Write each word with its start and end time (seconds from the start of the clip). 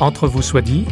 Entre 0.00 0.26
vous 0.26 0.40
soit 0.40 0.62
dit. 0.62 0.86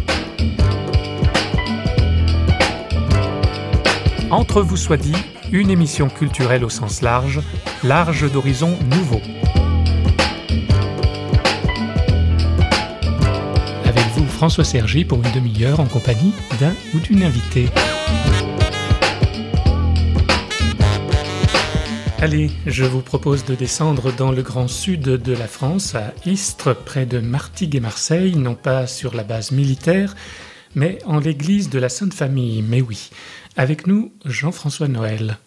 Entre 4.31 4.61
vous 4.61 4.77
soit 4.77 4.99
dit, 4.99 5.17
une 5.51 5.71
émission 5.71 6.11
culturelle 6.11 6.63
au 6.63 6.69
sens 6.69 7.01
large, 7.01 7.41
large 7.83 8.31
d'horizons 8.31 8.79
nouveaux. 8.91 9.23
Avec 13.87 14.05
vous, 14.15 14.27
François 14.27 14.65
Sergi, 14.65 15.07
pour 15.07 15.25
une 15.25 15.33
demi-heure 15.33 15.81
en 15.81 15.87
compagnie 15.87 16.35
d'un 16.61 16.75
ou 16.95 16.99
d'une 16.99 17.23
invitée. 17.23 17.71
Allez, 22.21 22.51
je 22.67 22.83
vous 22.83 23.01
propose 23.01 23.45
de 23.45 23.55
descendre 23.55 24.13
dans 24.13 24.33
le 24.33 24.43
grand 24.43 24.67
sud 24.67 25.03
de 25.03 25.33
la 25.33 25.47
France, 25.47 25.95
à 25.95 26.13
Istres, 26.27 26.75
près 26.75 27.07
de 27.07 27.21
Martigues 27.21 27.77
et 27.77 27.81
Marseille, 27.81 28.35
non 28.35 28.57
pas 28.57 28.89
sur 28.89 29.15
la 29.15 29.23
base 29.23 29.53
militaire, 29.53 30.17
mais 30.75 30.99
en 31.07 31.21
l'église 31.21 31.71
de 31.71 31.79
la 31.79 31.89
Sainte 31.89 32.15
Famille. 32.15 32.63
Mais 32.63 32.81
oui, 32.81 33.11
avec 33.57 33.87
nous, 33.87 34.13
Jean-François 34.25 34.89
Noël. 34.89 35.39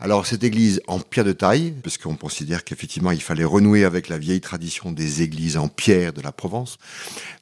Alors 0.00 0.26
cette 0.26 0.42
église 0.42 0.82
en 0.88 0.98
pierre 0.98 1.24
de 1.24 1.32
taille, 1.32 1.72
parce 1.82 1.98
qu'on 1.98 2.16
considère 2.16 2.64
qu'effectivement 2.64 3.12
il 3.12 3.22
fallait 3.22 3.44
renouer 3.44 3.84
avec 3.84 4.08
la 4.08 4.18
vieille 4.18 4.40
tradition 4.40 4.90
des 4.90 5.22
églises 5.22 5.56
en 5.56 5.68
pierre 5.68 6.12
de 6.12 6.20
la 6.20 6.32
Provence, 6.32 6.78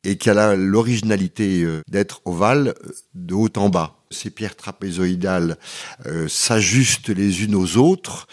et 0.04 0.16
qu'elle 0.16 0.38
a 0.38 0.54
l'originalité 0.54 1.62
euh, 1.62 1.80
d'être 1.88 2.20
ovale 2.26 2.74
euh, 2.84 2.92
de 3.14 3.34
haut 3.34 3.48
en 3.56 3.70
bas. 3.70 3.96
Ces 4.10 4.28
pierres 4.28 4.54
trapézoïdales 4.54 5.56
euh, 6.04 6.28
s'ajustent 6.28 7.08
les 7.08 7.42
unes 7.42 7.54
aux 7.54 7.78
autres, 7.78 8.28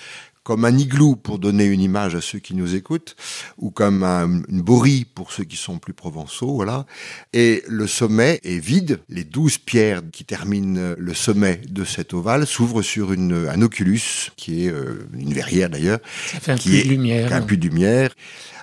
comme 0.50 0.66
un 0.66 0.76
igloo 0.76 1.16
pour 1.16 1.38
donner 1.38 1.66
une 1.66 1.80
image 1.80 2.16
à 2.16 2.22
ceux 2.22 2.40
qui 2.40 2.56
nous 2.56 2.74
écoutent, 2.74 3.16
ou 3.60 3.70
comme 3.70 4.04
une 4.04 4.64
borie 4.64 5.06
pour 5.06 5.32
ceux 5.32 5.44
qui 5.44 5.58
sont 5.58 5.78
plus 5.78 5.94
provençaux, 5.94 6.56
voilà. 6.56 6.88
Et 7.34 7.62
le 7.68 7.86
sommet 7.86 8.40
est 8.44 8.58
vide. 8.58 9.00
Les 9.10 9.24
douze 9.24 9.60
pierres 9.60 10.02
qui 10.12 10.26
terminent 10.26 10.96
le 10.98 11.14
sommet 11.14 11.62
de 11.70 11.84
cet 11.84 12.16
ovale 12.16 12.48
s'ouvrent 12.48 12.82
sur 12.82 13.14
une, 13.14 13.48
un 13.48 13.62
oculus, 13.62 14.32
qui 14.38 14.66
est 14.66 14.72
euh, 14.72 15.08
une 15.14 15.34
verrière 15.34 15.70
d'ailleurs. 15.70 16.00
Ça 16.32 16.40
fait 16.40 16.54
un 16.54 16.58
puits 16.58 16.84
de 16.84 16.90
lumière. 16.90 17.32
Un 17.32 17.42
puits 17.44 17.60
de 17.60 17.68
lumière. 17.68 18.16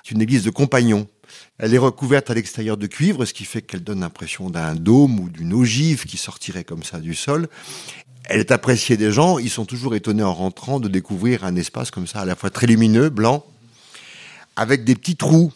C'est 0.03 0.11
une 0.13 0.21
église 0.21 0.43
de 0.43 0.49
compagnons. 0.49 1.07
Elle 1.57 1.73
est 1.73 1.77
recouverte 1.77 2.29
à 2.29 2.33
l'extérieur 2.33 2.75
de 2.75 2.87
cuivre, 2.87 3.23
ce 3.23 3.33
qui 3.33 3.45
fait 3.45 3.61
qu'elle 3.61 3.83
donne 3.83 4.01
l'impression 4.01 4.49
d'un 4.49 4.75
dôme 4.75 5.21
ou 5.21 5.29
d'une 5.29 5.53
ogive 5.53 6.03
qui 6.03 6.17
sortirait 6.17 6.65
comme 6.65 6.83
ça 6.83 6.99
du 6.99 7.15
sol. 7.15 7.47
Elle 8.29 8.41
est 8.41 8.51
appréciée 8.51 8.97
des 8.97 9.11
gens. 9.11 9.39
Ils 9.39 9.49
sont 9.49 9.65
toujours 9.65 9.95
étonnés 9.95 10.23
en 10.23 10.33
rentrant 10.33 10.81
de 10.81 10.89
découvrir 10.89 11.45
un 11.45 11.55
espace 11.55 11.91
comme 11.91 12.07
ça, 12.07 12.19
à 12.19 12.25
la 12.25 12.35
fois 12.35 12.49
très 12.49 12.67
lumineux, 12.67 13.09
blanc, 13.09 13.45
avec 14.57 14.83
des 14.83 14.95
petits 14.95 15.15
trous, 15.15 15.53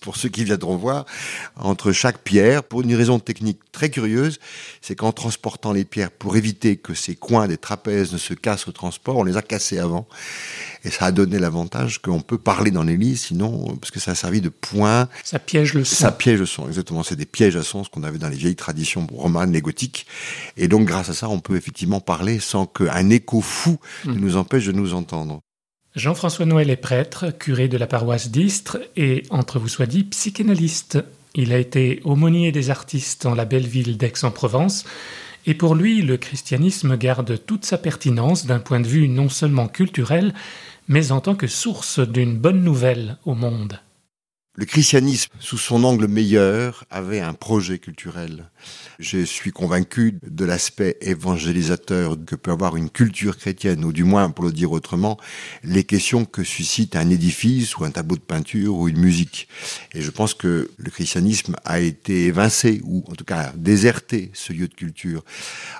pour 0.00 0.16
ceux 0.16 0.28
qui 0.28 0.44
viendront 0.44 0.76
voir, 0.76 1.06
entre 1.56 1.92
chaque 1.92 2.18
pierre, 2.18 2.62
pour 2.62 2.82
une 2.82 2.94
raison 2.94 3.18
technique 3.18 3.58
très 3.72 3.90
curieuse, 3.90 4.38
c'est 4.80 4.94
qu'en 4.94 5.12
transportant 5.12 5.72
les 5.72 5.84
pierres, 5.84 6.10
pour 6.10 6.36
éviter 6.36 6.76
que 6.76 6.94
ces 6.94 7.16
coins 7.16 7.48
des 7.48 7.56
trapèzes 7.56 8.12
ne 8.12 8.18
se 8.18 8.34
cassent 8.34 8.68
au 8.68 8.72
transport, 8.72 9.16
on 9.16 9.24
les 9.24 9.36
a 9.36 9.42
cassés 9.42 9.78
avant. 9.78 10.06
Et 10.84 10.90
ça 10.90 11.06
a 11.06 11.12
donné 11.12 11.38
l'avantage 11.38 12.00
qu'on 12.00 12.20
peut 12.20 12.38
parler 12.38 12.70
dans 12.70 12.84
l'église, 12.84 13.22
sinon, 13.22 13.76
parce 13.76 13.90
que 13.90 14.00
ça 14.00 14.12
a 14.12 14.14
servi 14.14 14.40
de 14.40 14.48
point. 14.48 15.08
Ça 15.24 15.38
piège 15.38 15.74
le 15.74 15.84
son. 15.84 15.96
Ça 15.96 16.12
piège 16.12 16.38
le 16.38 16.46
son, 16.46 16.68
exactement. 16.68 17.02
C'est 17.02 17.16
des 17.16 17.26
pièges 17.26 17.56
à 17.56 17.62
son, 17.62 17.84
ce 17.84 17.90
qu'on 17.90 18.04
avait 18.04 18.18
dans 18.18 18.28
les 18.28 18.36
vieilles 18.36 18.56
traditions 18.56 19.06
romanes, 19.12 19.52
les 19.52 19.60
gothiques. 19.60 20.06
Et 20.56 20.68
donc, 20.68 20.86
grâce 20.86 21.08
à 21.08 21.14
ça, 21.14 21.28
on 21.28 21.40
peut 21.40 21.56
effectivement 21.56 22.00
parler 22.00 22.38
sans 22.38 22.66
qu'un 22.66 23.10
écho 23.10 23.40
fou 23.40 23.78
ne 24.04 24.12
hmm. 24.12 24.20
nous 24.20 24.36
empêche 24.36 24.66
de 24.66 24.72
nous 24.72 24.94
entendre. 24.94 25.40
Jean-François 25.98 26.46
Noël 26.46 26.70
est 26.70 26.76
prêtre, 26.76 27.36
curé 27.36 27.66
de 27.66 27.76
la 27.76 27.88
paroisse 27.88 28.30
d'Istres 28.30 28.78
et, 28.96 29.24
entre 29.30 29.58
vous 29.58 29.66
soit 29.66 29.86
dit, 29.86 30.04
psychanalyste. 30.04 31.02
Il 31.34 31.52
a 31.52 31.58
été 31.58 32.00
aumônier 32.04 32.52
des 32.52 32.70
artistes 32.70 33.24
dans 33.24 33.34
la 33.34 33.44
belle 33.44 33.66
ville 33.66 33.96
d'Aix-en-Provence, 33.96 34.84
et 35.46 35.54
pour 35.54 35.74
lui, 35.74 36.02
le 36.02 36.16
christianisme 36.16 36.96
garde 36.96 37.44
toute 37.44 37.64
sa 37.64 37.78
pertinence 37.78 38.46
d'un 38.46 38.60
point 38.60 38.78
de 38.78 38.86
vue 38.86 39.08
non 39.08 39.28
seulement 39.28 39.66
culturel, 39.66 40.34
mais 40.86 41.10
en 41.10 41.20
tant 41.20 41.34
que 41.34 41.48
source 41.48 41.98
d'une 41.98 42.36
bonne 42.36 42.62
nouvelle 42.62 43.16
au 43.24 43.34
monde. 43.34 43.80
Le 44.58 44.64
christianisme, 44.64 45.30
sous 45.38 45.56
son 45.56 45.84
angle 45.84 46.08
meilleur, 46.08 46.84
avait 46.90 47.20
un 47.20 47.32
projet 47.32 47.78
culturel. 47.78 48.50
Je 48.98 49.24
suis 49.24 49.52
convaincu 49.52 50.18
de 50.28 50.44
l'aspect 50.44 50.96
évangélisateur 51.00 52.16
que 52.26 52.34
peut 52.34 52.50
avoir 52.50 52.76
une 52.76 52.90
culture 52.90 53.38
chrétienne, 53.38 53.84
ou 53.84 53.92
du 53.92 54.02
moins, 54.02 54.30
pour 54.30 54.44
le 54.44 54.50
dire 54.50 54.72
autrement, 54.72 55.16
les 55.62 55.84
questions 55.84 56.24
que 56.24 56.42
suscite 56.42 56.96
un 56.96 57.08
édifice 57.08 57.78
ou 57.78 57.84
un 57.84 57.92
tableau 57.92 58.16
de 58.16 58.20
peinture 58.20 58.74
ou 58.74 58.88
une 58.88 58.98
musique. 58.98 59.46
Et 59.94 60.02
je 60.02 60.10
pense 60.10 60.34
que 60.34 60.68
le 60.76 60.90
christianisme 60.90 61.54
a 61.64 61.78
été 61.78 62.24
évincé, 62.24 62.80
ou 62.82 63.04
en 63.06 63.14
tout 63.14 63.24
cas 63.24 63.52
déserté, 63.54 64.32
ce 64.34 64.52
lieu 64.52 64.66
de 64.66 64.74
culture. 64.74 65.24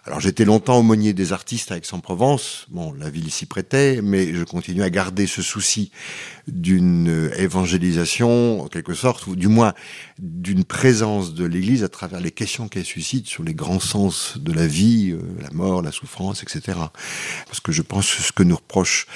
Alors 0.05 0.21
j'étais 0.21 0.45
longtemps 0.45 0.79
aumônier 0.79 1.15
des 1.15 1.33
artistes 1.33 1.73
à 1.73 1.79
Aix-en-Provence. 1.79 2.67
Bon, 2.69 2.93
la 2.93 3.11
ville 3.11 3.33
s'y 3.33 3.47
prêtait, 3.47 4.03
mais 4.05 4.33
je 4.33 4.45
continue 4.45 4.85
à 4.85 4.91
garder 4.91 5.27
ce 5.27 5.43
souci 5.43 5.91
d'une 6.47 7.33
évangélisation, 7.37 8.68
en 8.69 8.71
quelque 8.71 8.93
sorte, 8.93 9.27
ou 9.27 9.35
du 9.35 9.49
moins 9.49 9.73
d'une 10.19 10.63
présence 10.65 11.33
de 11.33 11.47
l'Église 11.47 11.85
à 11.85 11.89
travers 11.89 12.21
les 12.21 12.31
questions 12.31 12.69
qu'elle 12.69 12.85
suscite 12.85 13.27
sur 13.27 13.43
les 13.43 13.55
grands 13.55 13.81
sens 13.81 14.37
de 14.39 14.53
la 14.53 14.67
vie, 14.67 15.13
euh, 15.13 15.23
la 15.41 15.51
mort, 15.53 15.81
la 15.81 15.91
souffrance, 15.91 16.43
etc. 16.43 16.79
Parce 17.47 17.61
que 17.61 17.73
je 17.73 17.81
pense 17.81 18.15
que 18.15 18.23
ce 18.23 18.33
que 18.33 18.43
nous 18.43 18.57
reprochent 18.57 19.07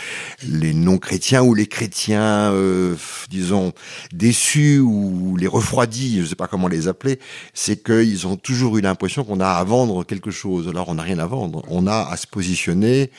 les 0.48 0.72
non-chrétiens 0.72 1.42
ou 1.42 1.54
les 1.54 1.66
chrétiens, 1.66 2.50
euh, 2.52 2.96
disons, 3.28 3.74
déçus 4.12 4.78
ou 4.78 5.36
les 5.36 5.48
refroidis, 5.48 6.16
je 6.16 6.22
ne 6.22 6.26
sais 6.26 6.34
pas 6.34 6.48
comment 6.48 6.69
les 6.69 6.88
appeler, 6.88 7.19
c'est 7.52 7.84
qu'ils 7.84 8.26
ont 8.26 8.36
toujours 8.36 8.78
eu 8.78 8.80
l'impression 8.80 9.22
qu'on 9.22 9.40
a 9.40 9.48
à 9.48 9.64
vendre 9.64 10.02
quelque 10.04 10.30
chose. 10.30 10.66
Alors 10.66 10.88
on 10.88 10.94
n'a 10.94 11.02
rien 11.02 11.19
à 11.19 11.26
vendre, 11.26 11.62
on 11.69 11.86
a 11.86 12.08
à 12.10 12.16
se 12.16 12.26
positionner 12.26 13.10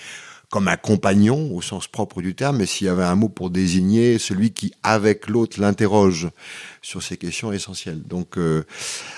comme 0.53 0.67
un 0.67 0.77
compagnon 0.77 1.49
au 1.55 1.63
sens 1.63 1.87
propre 1.87 2.21
du 2.21 2.35
terme, 2.35 2.57
mais 2.57 2.67
s'il 2.67 2.85
y 2.85 2.89
avait 2.91 3.01
un 3.01 3.15
mot 3.15 3.27
pour 3.27 3.49
désigner 3.49 4.19
celui 4.19 4.51
qui, 4.51 4.71
avec 4.83 5.27
l'autre, 5.27 5.59
l'interroge 5.59 6.29
sur 6.83 7.01
ces 7.01 7.15
questions 7.15 7.53
essentielles. 7.53 8.03
Donc, 8.03 8.37
euh, 8.37 8.65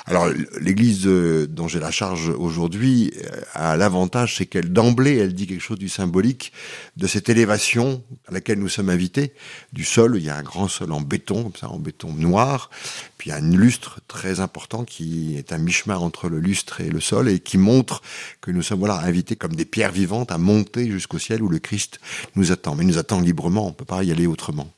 alors 0.05 0.29
l'Église 0.61 1.07
euh, 1.07 1.47
dont 1.47 1.67
j'ai 1.67 1.79
la 1.79 1.89
charge 1.89 2.29
aujourd'hui 2.29 3.11
euh, 3.17 3.41
a 3.53 3.75
l'avantage, 3.75 4.37
c'est 4.37 4.45
qu'elle 4.45 4.71
d'emblée, 4.71 5.17
elle 5.17 5.33
dit 5.33 5.47
quelque 5.47 5.63
chose 5.63 5.79
du 5.79 5.89
symbolique 5.89 6.53
de 6.95 7.07
cette 7.07 7.27
élévation 7.27 8.03
à 8.27 8.33
laquelle 8.33 8.59
nous 8.59 8.69
sommes 8.69 8.89
invités 8.89 9.33
du 9.73 9.83
sol. 9.83 10.15
Il 10.17 10.23
y 10.23 10.29
a 10.29 10.37
un 10.37 10.43
grand 10.43 10.67
sol 10.67 10.91
en 10.91 11.01
béton, 11.01 11.43
comme 11.43 11.55
ça, 11.59 11.67
en 11.69 11.79
béton 11.79 12.13
noir. 12.13 12.69
Puis 13.17 13.31
il 13.31 13.33
y 13.33 13.35
a 13.35 13.37
un 13.37 13.51
lustre 13.51 13.99
très 14.07 14.39
important 14.41 14.85
qui 14.85 15.35
est 15.35 15.51
un 15.51 15.57
mi-chemin 15.57 15.97
entre 15.97 16.29
le 16.29 16.39
lustre 16.39 16.81
et 16.81 16.89
le 16.89 16.99
sol 16.99 17.27
et 17.29 17.39
qui 17.39 17.57
montre 17.57 18.03
que 18.41 18.51
nous 18.51 18.61
sommes 18.61 18.79
voilà 18.79 18.99
invités 18.99 19.35
comme 19.35 19.55
des 19.55 19.65
pierres 19.65 19.91
vivantes 19.91 20.31
à 20.31 20.37
monter 20.37 20.89
jusqu'au 20.91 21.17
ciel 21.17 21.41
où 21.41 21.49
le 21.49 21.57
Christ 21.57 21.99
nous 22.35 22.51
attend. 22.51 22.75
Mais 22.75 22.83
nous 22.83 22.99
attend 22.99 23.21
librement. 23.21 23.67
On 23.67 23.73
peut 23.73 23.85
pas 23.85 24.03
y 24.03 24.11
aller 24.11 24.27
autrement. 24.27 24.71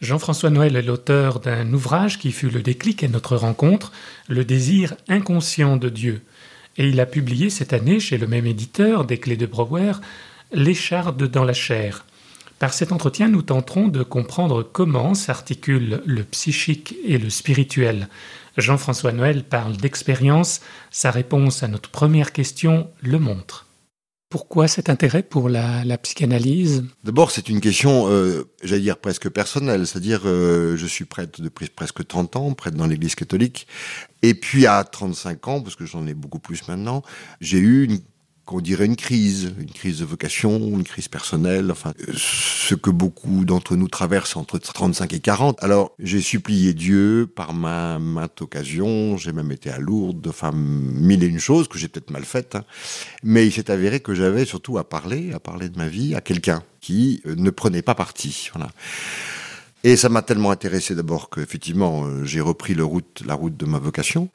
Jean-François 0.00 0.50
Noël 0.50 0.76
est 0.76 0.82
l'auteur 0.82 1.40
d'un 1.40 1.72
ouvrage 1.72 2.18
qui 2.18 2.30
fut 2.30 2.50
le 2.50 2.62
déclic 2.62 3.02
à 3.02 3.08
notre 3.08 3.36
rencontre, 3.36 3.90
Le 4.28 4.44
désir 4.44 4.94
inconscient 5.08 5.76
de 5.76 5.88
Dieu. 5.88 6.22
Et 6.76 6.88
il 6.88 7.00
a 7.00 7.06
publié 7.06 7.50
cette 7.50 7.72
année 7.72 7.98
chez 7.98 8.16
le 8.16 8.28
même 8.28 8.46
éditeur, 8.46 9.04
des 9.04 9.18
Clés 9.18 9.36
de 9.36 9.46
Brouwer, 9.46 9.94
L'écharde 10.52 11.28
dans 11.28 11.42
la 11.42 11.52
chair. 11.52 12.04
Par 12.60 12.74
cet 12.74 12.92
entretien, 12.92 13.28
nous 13.28 13.42
tenterons 13.42 13.88
de 13.88 14.04
comprendre 14.04 14.62
comment 14.62 15.14
s'articulent 15.14 16.00
le 16.06 16.22
psychique 16.22 16.94
et 17.04 17.18
le 17.18 17.28
spirituel. 17.28 18.08
Jean-François 18.56 19.12
Noël 19.12 19.42
parle 19.42 19.76
d'expérience, 19.76 20.60
sa 20.92 21.10
réponse 21.10 21.64
à 21.64 21.68
notre 21.68 21.90
première 21.90 22.32
question 22.32 22.88
le 23.02 23.18
montre. 23.18 23.67
Pourquoi 24.30 24.68
cet 24.68 24.90
intérêt 24.90 25.22
pour 25.22 25.48
la, 25.48 25.98
psychanalyse? 25.98 26.84
D'abord, 27.02 27.30
c'est 27.30 27.48
une 27.48 27.62
question, 27.62 28.08
euh, 28.10 28.44
j'allais 28.62 28.82
dire 28.82 28.98
presque 28.98 29.30
personnelle, 29.30 29.86
c'est-à-dire 29.86 30.22
euh, 30.26 30.76
je 30.76 30.86
suis 30.86 31.06
prêtre 31.06 31.40
depuis 31.40 31.68
presque 31.68 32.06
30 32.06 32.36
ans, 32.36 32.52
prêtre 32.52 32.76
dans 32.76 32.86
l'Église 32.86 33.14
catholique, 33.14 33.66
et 34.20 34.34
puis 34.34 34.66
à 34.66 34.84
35 34.84 35.48
ans, 35.48 35.60
parce 35.62 35.76
que 35.76 35.86
j'en 35.86 36.06
ai 36.06 36.12
beaucoup 36.12 36.40
plus 36.40 36.68
maintenant, 36.68 37.02
j'ai 37.40 37.56
eu 37.56 37.84
une 37.84 38.00
qu'on 38.48 38.62
dirait 38.62 38.86
une 38.86 38.96
crise, 38.96 39.52
une 39.60 39.70
crise 39.70 39.98
de 39.98 40.06
vocation, 40.06 40.58
une 40.58 40.82
crise 40.82 41.06
personnelle, 41.08 41.70
enfin, 41.70 41.92
ce 42.14 42.74
que 42.74 42.88
beaucoup 42.88 43.44
d'entre 43.44 43.76
nous 43.76 43.88
traversent 43.88 44.38
entre 44.38 44.56
35 44.56 45.12
et 45.12 45.20
40. 45.20 45.62
Alors, 45.62 45.92
j'ai 45.98 46.22
supplié 46.22 46.72
Dieu 46.72 47.30
par 47.36 47.52
ma 47.52 47.98
maintes 47.98 48.40
occasions, 48.40 49.18
j'ai 49.18 49.32
même 49.32 49.52
été 49.52 49.68
à 49.68 49.78
Lourdes, 49.78 50.28
enfin, 50.28 50.52
mille 50.54 51.22
et 51.24 51.26
une 51.26 51.38
choses 51.38 51.68
que 51.68 51.76
j'ai 51.76 51.88
peut-être 51.88 52.10
mal 52.10 52.24
faites, 52.24 52.54
hein. 52.54 52.64
mais 53.22 53.46
il 53.46 53.52
s'est 53.52 53.70
avéré 53.70 54.00
que 54.00 54.14
j'avais 54.14 54.46
surtout 54.46 54.78
à 54.78 54.88
parler, 54.88 55.34
à 55.34 55.40
parler 55.40 55.68
de 55.68 55.76
ma 55.76 55.88
vie 55.88 56.14
à 56.14 56.22
quelqu'un 56.22 56.62
qui 56.80 57.20
euh, 57.26 57.34
ne 57.36 57.50
prenait 57.50 57.82
pas 57.82 57.94
parti. 57.94 58.48
Voilà. 58.54 58.70
Et 59.84 59.96
ça 59.96 60.08
m'a 60.08 60.22
tellement 60.22 60.50
intéressé 60.50 60.94
d'abord 60.94 61.30
qu'effectivement 61.30 62.04
euh, 62.04 62.24
j'ai 62.24 62.40
repris 62.40 62.74
le 62.74 62.84
route, 62.84 63.22
la 63.24 63.34
route 63.34 63.56
de 63.56 63.64
ma 63.64 63.78
vocation. 63.78 64.28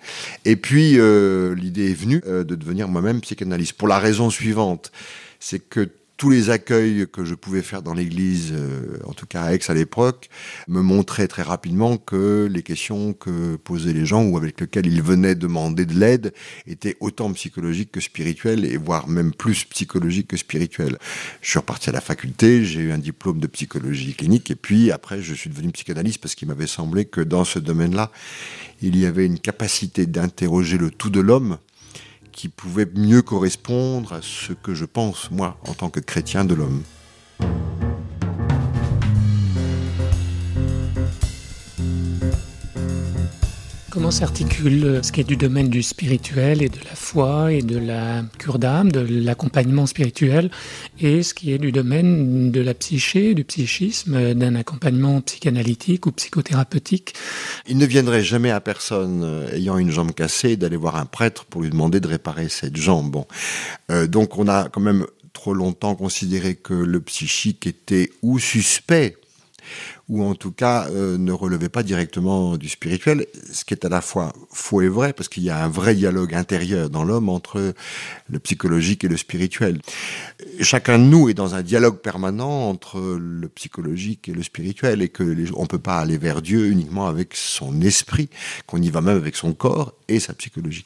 Et 0.45 0.55
puis 0.55 0.97
euh, 0.97 1.53
l'idée 1.55 1.91
est 1.91 1.95
venue 1.95 2.21
euh, 2.25 2.43
de 2.43 2.55
devenir 2.55 2.87
moi-même 2.87 3.19
psychanalyste 3.21 3.73
pour 3.73 3.87
la 3.87 3.99
raison 3.99 4.29
suivante, 4.29 4.91
c'est 5.39 5.59
que 5.59 5.89
tous 6.17 6.29
les 6.29 6.49
accueils 6.49 7.07
que 7.11 7.25
je 7.25 7.35
pouvais 7.35 7.61
faire 7.61 7.81
dans 7.81 7.93
l'église, 7.93 8.51
euh, 8.53 8.97
en 9.05 9.13
tout 9.13 9.25
cas 9.25 9.43
à 9.43 9.53
Aix 9.53 9.59
à 9.67 9.73
l'époque, 9.73 10.29
me 10.67 10.81
montraient 10.81 11.27
très 11.27 11.41
rapidement 11.41 11.97
que 11.97 12.47
les 12.51 12.63
questions 12.63 13.13
que 13.13 13.55
posaient 13.55 13.93
les 13.93 14.05
gens 14.05 14.23
ou 14.23 14.37
avec 14.37 14.59
lesquelles 14.59 14.87
ils 14.87 15.01
venaient 15.01 15.35
demander 15.35 15.85
de 15.85 15.93
l'aide 15.93 16.33
étaient 16.67 16.95
autant 16.99 17.31
psychologiques 17.33 17.91
que 17.91 17.99
spirituelles 17.99 18.65
et 18.65 18.77
voire 18.77 19.07
même 19.07 19.33
plus 19.33 19.65
psychologiques 19.65 20.27
que 20.27 20.37
spirituelles. 20.37 20.97
Je 21.41 21.49
suis 21.49 21.59
reparti 21.59 21.89
à 21.89 21.93
la 21.93 22.01
faculté, 22.01 22.63
j'ai 22.63 22.81
eu 22.81 22.91
un 22.91 22.99
diplôme 22.99 23.39
de 23.39 23.47
psychologie 23.47 24.13
clinique 24.13 24.51
et 24.51 24.55
puis 24.55 24.91
après 24.91 25.21
je 25.21 25.33
suis 25.33 25.49
devenu 25.49 25.71
psychanalyste 25.71 26.19
parce 26.19 26.35
qu'il 26.35 26.47
m'avait 26.47 26.67
semblé 26.67 27.05
que 27.05 27.21
dans 27.21 27.43
ce 27.43 27.59
domaine-là, 27.59 28.11
il 28.81 28.97
y 28.97 29.05
avait 29.05 29.25
une 29.25 29.39
capacité 29.39 30.05
d'interroger 30.05 30.77
le 30.77 30.91
tout 30.91 31.09
de 31.09 31.19
l'homme 31.21 31.57
qui 32.33 32.49
pouvait 32.49 32.87
mieux 32.95 33.21
correspondre 33.21 34.11
à 34.11 34.19
ce 34.21 34.51
que 34.51 34.73
je 34.73 34.85
pense, 34.85 35.31
moi, 35.31 35.57
en 35.67 35.73
tant 35.73 35.89
que 35.89 36.01
chrétien 36.01 36.43
de 36.43 36.53
l'homme. 36.53 36.83
Comment 43.93 44.09
s'articule 44.09 45.01
ce 45.03 45.11
qui 45.11 45.21
est 45.21 45.23
du 45.23 45.37
domaine 45.37 45.69
du 45.69 45.83
spirituel 45.83 46.63
et 46.63 46.69
de 46.69 46.79
la 46.83 46.95
foi 46.95 47.53
et 47.53 47.61
de 47.61 47.77
la 47.77 48.23
cure 48.39 48.57
d'âme, 48.57 48.91
de 48.91 49.01
l'accompagnement 49.01 49.85
spirituel, 49.85 50.49
et 50.99 51.21
ce 51.21 51.35
qui 51.35 51.53
est 51.53 51.59
du 51.59 51.71
domaine 51.71 52.49
de 52.49 52.59
la 52.59 52.73
psyché, 52.73 53.35
du 53.35 53.43
psychisme, 53.43 54.33
d'un 54.33 54.55
accompagnement 54.55 55.21
psychanalytique 55.21 56.07
ou 56.07 56.11
psychothérapeutique? 56.11 57.13
Il 57.67 57.77
ne 57.77 57.85
viendrait 57.85 58.23
jamais 58.23 58.49
à 58.49 58.59
personne 58.61 59.21
euh, 59.23 59.55
ayant 59.55 59.77
une 59.77 59.91
jambe 59.91 60.11
cassée 60.11 60.57
d'aller 60.57 60.75
voir 60.75 60.95
un 60.95 61.05
prêtre 61.05 61.45
pour 61.45 61.61
lui 61.61 61.69
demander 61.69 61.99
de 61.99 62.07
réparer 62.07 62.49
cette 62.49 62.77
jambe. 62.77 63.23
Euh, 63.91 64.07
donc 64.07 64.39
on 64.39 64.47
a 64.47 64.69
quand 64.69 64.81
même 64.81 65.05
trop 65.33 65.53
longtemps 65.53 65.93
considéré 65.93 66.55
que 66.55 66.73
le 66.73 66.99
psychique 66.99 67.67
était 67.67 68.09
ou 68.23 68.39
suspect 68.39 69.17
ou 70.13 70.23
en 70.23 70.35
tout 70.35 70.51
cas 70.51 70.87
euh, 70.91 71.17
ne 71.17 71.31
relevait 71.31 71.69
pas 71.69 71.81
directement 71.81 72.55
du 72.55 72.69
spirituel, 72.69 73.25
ce 73.51 73.65
qui 73.65 73.73
est 73.73 73.83
à 73.83 73.89
la 73.89 73.99
fois 73.99 74.31
faux 74.51 74.81
et 74.81 74.87
vrai, 74.87 75.11
parce 75.11 75.27
qu'il 75.27 75.41
y 75.41 75.49
a 75.49 75.63
un 75.63 75.69
vrai 75.69 75.95
dialogue 75.95 76.35
intérieur 76.35 76.91
dans 76.91 77.03
l'homme 77.03 77.29
entre 77.29 77.73
le 78.29 78.39
psychologique 78.39 79.03
et 79.03 79.07
le 79.07 79.17
spirituel. 79.17 79.81
Chacun 80.61 80.99
de 80.99 81.05
nous 81.05 81.29
est 81.29 81.33
dans 81.33 81.55
un 81.55 81.63
dialogue 81.63 81.97
permanent 81.97 82.69
entre 82.69 82.99
le 82.99 83.47
psychologique 83.49 84.29
et 84.29 84.33
le 84.33 84.43
spirituel, 84.43 85.01
et 85.01 85.09
que 85.09 85.23
les, 85.23 85.51
on 85.55 85.65
peut 85.65 85.79
pas 85.79 85.97
aller 85.97 86.19
vers 86.19 86.43
Dieu 86.43 86.67
uniquement 86.67 87.07
avec 87.07 87.35
son 87.35 87.81
esprit, 87.81 88.29
qu'on 88.67 88.81
y 88.83 88.91
va 88.91 89.01
même 89.01 89.17
avec 89.17 89.35
son 89.35 89.53
corps 89.53 89.93
et 90.09 90.19
sa 90.19 90.33
psychologie. 90.33 90.85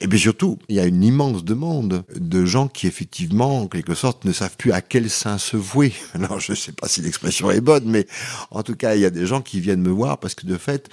Et 0.00 0.08
puis 0.08 0.20
surtout, 0.20 0.58
il 0.68 0.76
y 0.76 0.80
a 0.80 0.84
une 0.84 1.02
immense 1.02 1.44
demande 1.44 2.04
de 2.14 2.44
gens 2.44 2.68
qui 2.68 2.86
effectivement, 2.86 3.62
en 3.62 3.68
quelque 3.68 3.94
sorte, 3.94 4.26
ne 4.26 4.32
savent 4.32 4.56
plus 4.58 4.72
à 4.72 4.82
quel 4.82 5.08
saint 5.08 5.38
se 5.38 5.56
vouer. 5.56 5.94
Alors 6.12 6.40
je 6.40 6.52
ne 6.52 6.56
sais 6.56 6.72
pas 6.72 6.88
si 6.88 7.00
l'expression 7.00 7.50
est 7.50 7.62
bonne, 7.62 7.84
mais 7.86 8.06
en 8.50 8.62
tout 8.62 8.74
cas, 8.74 8.94
il 8.94 9.00
y 9.00 9.04
a 9.04 9.10
des 9.10 9.26
gens 9.26 9.42
qui 9.42 9.60
viennent 9.60 9.82
me 9.82 9.90
voir 9.90 10.18
parce 10.18 10.34
que 10.34 10.46
de 10.46 10.56
fait, 10.56 10.88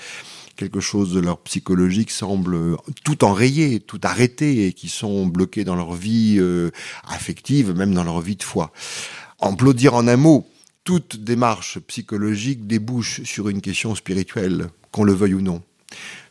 quelque 0.55 0.79
chose 0.79 1.13
de 1.13 1.19
leur 1.19 1.39
psychologique 1.39 2.11
semble 2.11 2.77
tout 3.03 3.23
enrayé, 3.23 3.79
tout 3.79 4.01
arrêté, 4.03 4.67
et 4.67 4.73
qui 4.73 4.89
sont 4.89 5.25
bloqués 5.25 5.63
dans 5.63 5.75
leur 5.75 5.93
vie 5.93 6.37
euh, 6.39 6.71
affective, 7.07 7.73
même 7.73 7.93
dans 7.93 8.03
leur 8.03 8.19
vie 8.21 8.35
de 8.35 8.43
foi. 8.43 8.73
Emplodir 9.39 9.93
en 9.93 10.07
un 10.07 10.17
mot, 10.17 10.45
toute 10.83 11.23
démarche 11.23 11.79
psychologique 11.79 12.67
débouche 12.67 13.21
sur 13.23 13.49
une 13.49 13.61
question 13.61 13.95
spirituelle, 13.95 14.67
qu'on 14.91 15.03
le 15.03 15.13
veuille 15.13 15.35
ou 15.35 15.41
non. 15.41 15.61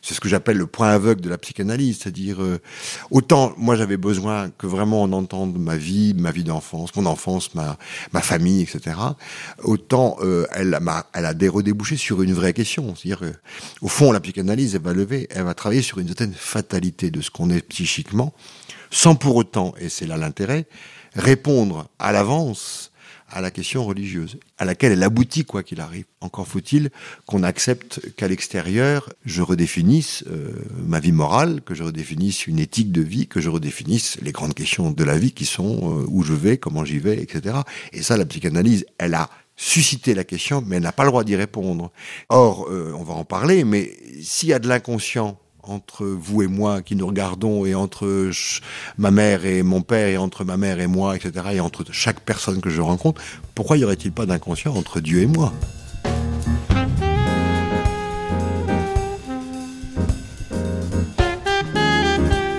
C'est 0.01 0.13
ce 0.13 0.19
que 0.19 0.29
j'appelle 0.29 0.57
le 0.57 0.67
point 0.67 0.89
aveugle 0.89 1.21
de 1.21 1.29
la 1.29 1.37
psychanalyse, 1.37 1.99
c'est-à-dire 1.99 2.41
euh, 2.41 2.59
autant 3.09 3.53
moi 3.57 3.75
j'avais 3.75 3.97
besoin 3.97 4.51
que 4.51 4.67
vraiment 4.67 5.03
on 5.03 5.11
entende 5.11 5.57
ma 5.57 5.75
vie, 5.75 6.13
ma 6.13 6.31
vie 6.31 6.43
d'enfance, 6.43 6.95
mon 6.95 7.05
enfance, 7.07 7.55
ma, 7.55 7.77
ma 8.13 8.21
famille, 8.21 8.61
etc. 8.61 8.95
Autant 9.63 10.17
euh, 10.21 10.45
elle, 10.51 10.73
a, 10.75 11.07
elle 11.13 11.25
a 11.25 11.33
des 11.33 11.47
redébouchés 11.47 11.97
sur 11.97 12.21
une 12.21 12.33
vraie 12.33 12.53
question, 12.53 12.95
c'est-à-dire 12.95 13.23
euh, 13.23 13.33
au 13.81 13.87
fond 13.87 14.11
la 14.11 14.19
psychanalyse 14.19 14.75
elle 14.75 14.83
va 14.83 14.93
lever, 14.93 15.27
elle 15.31 15.43
va 15.43 15.55
travailler 15.55 15.81
sur 15.81 15.97
une 15.97 16.07
certaine 16.07 16.33
fatalité 16.33 17.09
de 17.09 17.21
ce 17.21 17.31
qu'on 17.31 17.49
est 17.49 17.61
psychiquement, 17.67 18.33
sans 18.91 19.15
pour 19.15 19.35
autant, 19.35 19.73
et 19.79 19.89
c'est 19.89 20.05
là 20.05 20.17
l'intérêt, 20.17 20.67
répondre 21.15 21.89
à 21.99 22.11
l'avance 22.11 22.91
à 23.29 23.41
la 23.41 23.51
question 23.51 23.83
religieuse, 23.85 24.39
à 24.57 24.65
laquelle 24.65 24.93
elle 24.93 25.03
aboutit 25.03 25.43
quoi 25.43 25.63
qu'il 25.63 25.81
arrive. 25.81 26.05
Encore 26.21 26.47
faut-il 26.47 26.89
qu'on 27.25 27.43
accepte 27.43 28.13
qu'à 28.15 28.27
l'extérieur, 28.27 29.09
je 29.25 29.41
redéfinisse 29.41 30.23
euh, 30.31 30.51
ma 30.85 30.99
vie 30.99 31.11
morale, 31.11 31.61
que 31.61 31.75
je 31.75 31.83
redéfinisse 31.83 32.47
une 32.47 32.59
éthique 32.59 32.91
de 32.91 33.01
vie, 33.01 33.27
que 33.27 33.41
je 33.41 33.49
redéfinisse 33.49 34.17
les 34.21 34.31
grandes 34.31 34.53
questions 34.53 34.91
de 34.91 35.03
la 35.03 35.17
vie 35.17 35.31
qui 35.31 35.45
sont 35.45 35.99
euh, 36.01 36.05
où 36.07 36.23
je 36.23 36.33
vais, 36.33 36.57
comment 36.57 36.85
j'y 36.85 36.99
vais, 36.99 37.21
etc. 37.21 37.57
Et 37.91 38.01
ça, 38.01 38.17
la 38.17 38.25
psychanalyse, 38.25 38.85
elle 38.97 39.13
a 39.13 39.29
suscité 39.57 40.13
la 40.13 40.23
question, 40.23 40.63
mais 40.65 40.77
elle 40.77 40.83
n'a 40.83 40.91
pas 40.91 41.03
le 41.03 41.09
droit 41.09 41.23
d'y 41.23 41.35
répondre. 41.35 41.91
Or, 42.29 42.67
euh, 42.69 42.93
on 42.97 43.03
va 43.03 43.15
en 43.15 43.25
parler, 43.25 43.63
mais 43.63 43.91
s'il 44.21 44.49
y 44.49 44.53
a 44.53 44.59
de 44.59 44.67
l'inconscient 44.67 45.37
entre 45.69 46.05
vous 46.05 46.41
et 46.41 46.47
moi 46.47 46.81
qui 46.81 46.95
nous 46.95 47.07
regardons 47.07 47.65
et 47.65 47.75
entre 47.75 48.31
ma 48.97 49.11
mère 49.11 49.45
et 49.45 49.63
mon 49.63 49.81
père 49.81 50.07
et 50.07 50.17
entre 50.17 50.43
ma 50.43 50.57
mère 50.57 50.79
et 50.79 50.87
moi, 50.87 51.15
etc., 51.15 51.45
et 51.53 51.59
entre 51.59 51.85
chaque 51.91 52.21
personne 52.21 52.61
que 52.61 52.69
je 52.69 52.81
rencontre, 52.81 53.21
pourquoi 53.55 53.77
y 53.77 53.83
aurait-il 53.83 54.11
pas 54.11 54.25
d'inconscient 54.25 54.73
entre 54.75 54.99
Dieu 54.99 55.21
et 55.21 55.27
moi? 55.27 55.53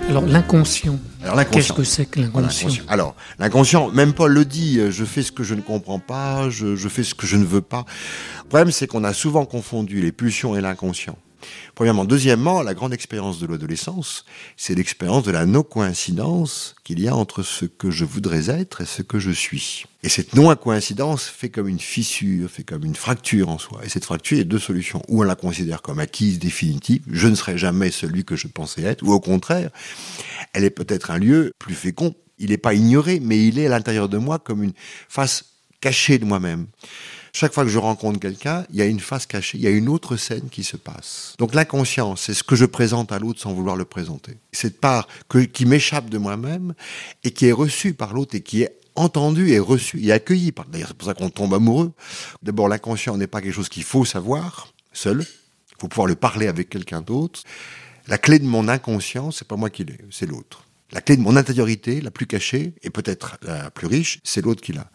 Alors 0.08 0.24
l'inconscient. 0.24 0.98
Qu'est-ce 1.50 1.72
que 1.74 1.84
c'est 1.84 2.06
que 2.06 2.20
l'inconscient 2.20 2.82
Alors 2.88 3.14
l'inconscient, 3.38 3.90
même 3.90 4.14
Paul 4.14 4.32
le 4.32 4.44
dit, 4.46 4.78
euh, 4.78 4.90
je 4.90 5.04
fais 5.04 5.22
ce 5.22 5.30
que 5.30 5.44
je 5.44 5.54
ne 5.54 5.60
comprends 5.60 5.98
pas, 5.98 6.48
je, 6.48 6.74
je 6.74 6.88
fais 6.88 7.04
ce 7.04 7.14
que 7.14 7.26
je 7.26 7.36
ne 7.36 7.44
veux 7.44 7.60
pas. 7.60 7.84
Le 8.44 8.48
problème, 8.48 8.70
c'est 8.72 8.86
qu'on 8.86 9.04
a 9.04 9.12
souvent 9.12 9.44
confondu 9.44 10.00
les 10.00 10.10
pulsions 10.10 10.56
et 10.56 10.62
l'inconscient. 10.62 11.18
Premièrement. 11.74 12.04
Deuxièmement, 12.04 12.62
la 12.62 12.74
grande 12.74 12.92
expérience 12.92 13.38
de 13.38 13.46
l'adolescence, 13.46 14.24
c'est 14.56 14.74
l'expérience 14.74 15.24
de 15.24 15.30
la 15.30 15.46
non-coïncidence 15.46 16.74
qu'il 16.84 17.00
y 17.00 17.08
a 17.08 17.14
entre 17.14 17.42
ce 17.42 17.64
que 17.64 17.90
je 17.90 18.04
voudrais 18.04 18.50
être 18.50 18.80
et 18.80 18.86
ce 18.86 19.02
que 19.02 19.18
je 19.18 19.30
suis. 19.30 19.84
Et 20.02 20.08
cette 20.08 20.34
non-coïncidence 20.34 21.26
fait 21.26 21.48
comme 21.48 21.68
une 21.68 21.80
fissure, 21.80 22.50
fait 22.50 22.62
comme 22.62 22.84
une 22.84 22.94
fracture 22.94 23.48
en 23.48 23.58
soi. 23.58 23.80
Et 23.84 23.88
cette 23.88 24.04
fracture, 24.04 24.36
il 24.36 24.40
y 24.40 24.42
a 24.42 24.44
deux 24.44 24.58
solutions. 24.58 25.02
Ou 25.08 25.20
on 25.20 25.24
la 25.24 25.34
considère 25.34 25.82
comme 25.82 25.98
acquise, 25.98 26.38
définitive, 26.38 27.02
je 27.10 27.28
ne 27.28 27.34
serai 27.34 27.58
jamais 27.58 27.90
celui 27.90 28.24
que 28.24 28.36
je 28.36 28.48
pensais 28.48 28.82
être, 28.82 29.02
ou 29.02 29.12
au 29.12 29.20
contraire, 29.20 29.70
elle 30.52 30.64
est 30.64 30.70
peut-être 30.70 31.10
un 31.10 31.18
lieu 31.18 31.52
plus 31.58 31.74
fécond. 31.74 32.14
Il 32.38 32.50
n'est 32.50 32.58
pas 32.58 32.74
ignoré, 32.74 33.20
mais 33.20 33.46
il 33.46 33.58
est 33.58 33.66
à 33.66 33.70
l'intérieur 33.70 34.08
de 34.08 34.18
moi 34.18 34.38
comme 34.38 34.62
une 34.62 34.72
face 35.08 35.44
cachée 35.80 36.18
de 36.18 36.24
moi-même. 36.24 36.66
Chaque 37.40 37.54
fois 37.54 37.62
que 37.62 37.70
je 37.70 37.78
rencontre 37.78 38.18
quelqu'un, 38.18 38.66
il 38.68 38.74
y 38.74 38.82
a 38.82 38.84
une 38.84 38.98
face 38.98 39.24
cachée, 39.24 39.58
il 39.58 39.62
y 39.62 39.68
a 39.68 39.70
une 39.70 39.88
autre 39.88 40.16
scène 40.16 40.48
qui 40.50 40.64
se 40.64 40.76
passe. 40.76 41.36
Donc 41.38 41.54
l'inconscient, 41.54 42.16
c'est 42.16 42.34
ce 42.34 42.42
que 42.42 42.56
je 42.56 42.64
présente 42.64 43.12
à 43.12 43.20
l'autre 43.20 43.38
sans 43.38 43.52
vouloir 43.52 43.76
le 43.76 43.84
présenter. 43.84 44.38
Cette 44.50 44.80
part 44.80 45.06
qui 45.52 45.64
m'échappe 45.64 46.10
de 46.10 46.18
moi-même 46.18 46.74
et 47.22 47.30
qui 47.30 47.46
est 47.46 47.52
reçue 47.52 47.94
par 47.94 48.12
l'autre 48.12 48.34
et 48.34 48.40
qui 48.40 48.62
est 48.62 48.76
entendue 48.96 49.50
et 49.50 49.60
reçue 49.60 50.04
et 50.04 50.10
accueillie. 50.10 50.52
D'ailleurs, 50.72 50.88
c'est 50.88 50.96
pour 50.96 51.06
ça 51.06 51.14
qu'on 51.14 51.30
tombe 51.30 51.54
amoureux. 51.54 51.92
D'abord, 52.42 52.66
l'inconscient 52.66 53.16
n'est 53.16 53.28
pas 53.28 53.40
quelque 53.40 53.54
chose 53.54 53.68
qu'il 53.68 53.84
faut 53.84 54.04
savoir 54.04 54.72
seul. 54.92 55.20
Il 55.20 55.76
faut 55.80 55.86
pouvoir 55.86 56.08
le 56.08 56.16
parler 56.16 56.48
avec 56.48 56.68
quelqu'un 56.68 57.02
d'autre. 57.02 57.44
La 58.08 58.18
clé 58.18 58.40
de 58.40 58.46
mon 58.46 58.66
inconscient, 58.66 59.30
c'est 59.30 59.46
pas 59.46 59.54
moi 59.54 59.70
qui 59.70 59.84
l'ai, 59.84 59.98
c'est 60.10 60.26
l'autre. 60.26 60.64
La 60.90 61.00
clé 61.00 61.16
de 61.16 61.22
mon 61.22 61.36
intériorité, 61.36 62.00
la 62.00 62.10
plus 62.10 62.26
cachée 62.26 62.74
et 62.82 62.90
peut-être 62.90 63.38
la 63.42 63.70
plus 63.70 63.86
riche, 63.86 64.18
c'est 64.24 64.44
l'autre 64.44 64.60
qui 64.60 64.72
l'a. 64.72 64.90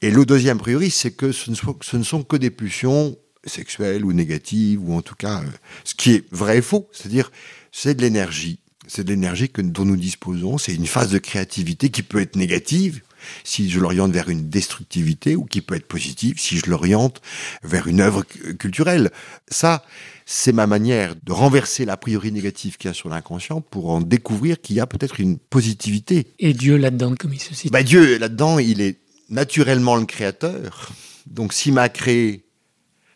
Et 0.00 0.10
le 0.10 0.24
deuxième 0.24 0.58
priori, 0.58 0.90
c'est 0.90 1.10
que 1.10 1.32
ce 1.32 1.50
ne, 1.50 2.02
sont, 2.04 2.22
que 2.22 2.36
des 2.36 2.50
pulsions 2.50 3.16
sexuelles 3.44 4.04
ou 4.04 4.12
négatives, 4.12 4.80
ou 4.82 4.94
en 4.94 5.02
tout 5.02 5.16
cas, 5.16 5.42
euh, 5.42 5.46
ce 5.84 5.94
qui 5.94 6.12
est 6.12 6.24
vrai 6.30 6.58
et 6.58 6.62
faux, 6.62 6.88
c'est-à-dire 6.92 7.32
c'est 7.72 7.94
de 7.94 8.02
l'énergie. 8.02 8.60
C'est 8.86 9.04
de 9.04 9.10
l'énergie 9.10 9.50
dont 9.56 9.84
nous 9.84 9.96
disposons, 9.96 10.56
c'est 10.56 10.74
une 10.74 10.86
phase 10.86 11.10
de 11.10 11.18
créativité 11.18 11.90
qui 11.90 12.02
peut 12.02 12.20
être 12.20 12.36
négative, 12.36 13.02
si 13.44 13.68
je 13.68 13.80
l'oriente 13.80 14.12
vers 14.12 14.28
une 14.28 14.48
destructivité, 14.48 15.36
ou 15.36 15.44
qui 15.44 15.60
peut 15.60 15.74
être 15.74 15.86
positive 15.86 16.38
si 16.38 16.58
je 16.58 16.70
l'oriente 16.70 17.20
vers 17.62 17.86
une 17.86 18.00
œuvre 18.00 18.22
culturelle. 18.22 19.10
Ça, 19.48 19.84
c'est 20.24 20.52
ma 20.52 20.66
manière 20.66 21.16
de 21.22 21.32
renverser 21.32 21.84
l'a 21.84 21.96
priori 21.96 22.30
négative 22.30 22.76
qu'il 22.76 22.88
y 22.88 22.90
a 22.90 22.94
sur 22.94 23.08
l'inconscient 23.08 23.60
pour 23.60 23.90
en 23.90 24.00
découvrir 24.00 24.60
qu'il 24.60 24.76
y 24.76 24.80
a 24.80 24.86
peut-être 24.86 25.20
une 25.20 25.38
positivité. 25.38 26.26
Et 26.38 26.52
Dieu 26.52 26.76
là-dedans, 26.76 27.14
comme 27.18 27.34
il 27.34 27.40
se 27.40 27.54
situe 27.54 27.70
bah, 27.70 27.82
Dieu 27.82 28.18
là-dedans, 28.18 28.58
il 28.58 28.80
est 28.80 28.98
naturellement 29.28 29.96
le 29.96 30.06
créateur. 30.06 30.90
Donc 31.26 31.52
s'il 31.52 31.74
m'a 31.74 31.88
créé 31.88 32.44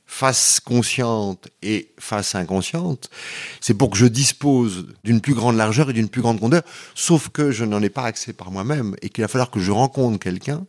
face 0.06 0.60
consciente 0.60 1.48
et 1.62 1.94
face 1.98 2.34
inconsciente, 2.34 3.08
c'est 3.60 3.72
pour 3.72 3.90
que 3.90 3.96
je 3.96 4.06
dispose 4.06 4.88
d'une 5.04 5.22
plus 5.22 5.32
grande 5.32 5.56
largeur 5.56 5.88
et 5.88 5.94
d'une 5.94 6.10
plus 6.10 6.20
grande 6.20 6.36
grandeur, 6.36 6.62
sauf 6.94 7.30
que 7.30 7.50
je 7.50 7.64
n'en 7.64 7.82
ai 7.82 7.88
pas 7.88 8.04
accès 8.04 8.34
par 8.34 8.50
moi-même 8.50 8.94
et 9.00 9.08
qu'il 9.08 9.22
va 9.22 9.28
falloir 9.28 9.50
que 9.50 9.60
je 9.60 9.70
rencontre 9.70 10.18
quelqu'un 10.18 10.66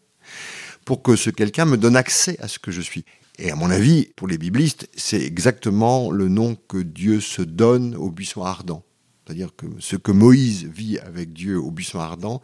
pour 0.85 1.03
que 1.03 1.17
ce 1.17 1.29
quelqu'un 1.29 1.65
me 1.65 1.77
donne 1.77 1.97
accès 1.97 2.37
à 2.39 2.47
ce 2.47 2.57
que 2.57 2.71
je 2.71 2.81
suis. 2.81 3.03
Et 3.37 3.51
à 3.51 3.55
mon 3.55 3.69
avis, 3.69 4.09
pour 4.15 4.27
les 4.27 4.37
biblistes, 4.37 4.87
c'est 4.95 5.21
exactement 5.21 6.11
le 6.11 6.29
nom 6.29 6.55
que 6.67 6.77
Dieu 6.77 7.19
se 7.19 7.41
donne 7.41 7.95
au 7.95 8.09
buisson 8.11 8.43
ardent. 8.43 8.83
C'est-à-dire 9.25 9.55
que 9.55 9.65
ce 9.79 9.95
que 9.95 10.11
Moïse 10.11 10.65
vit 10.65 10.99
avec 10.99 11.31
Dieu 11.31 11.57
au 11.57 11.71
buisson 11.71 11.99
ardent, 11.99 12.41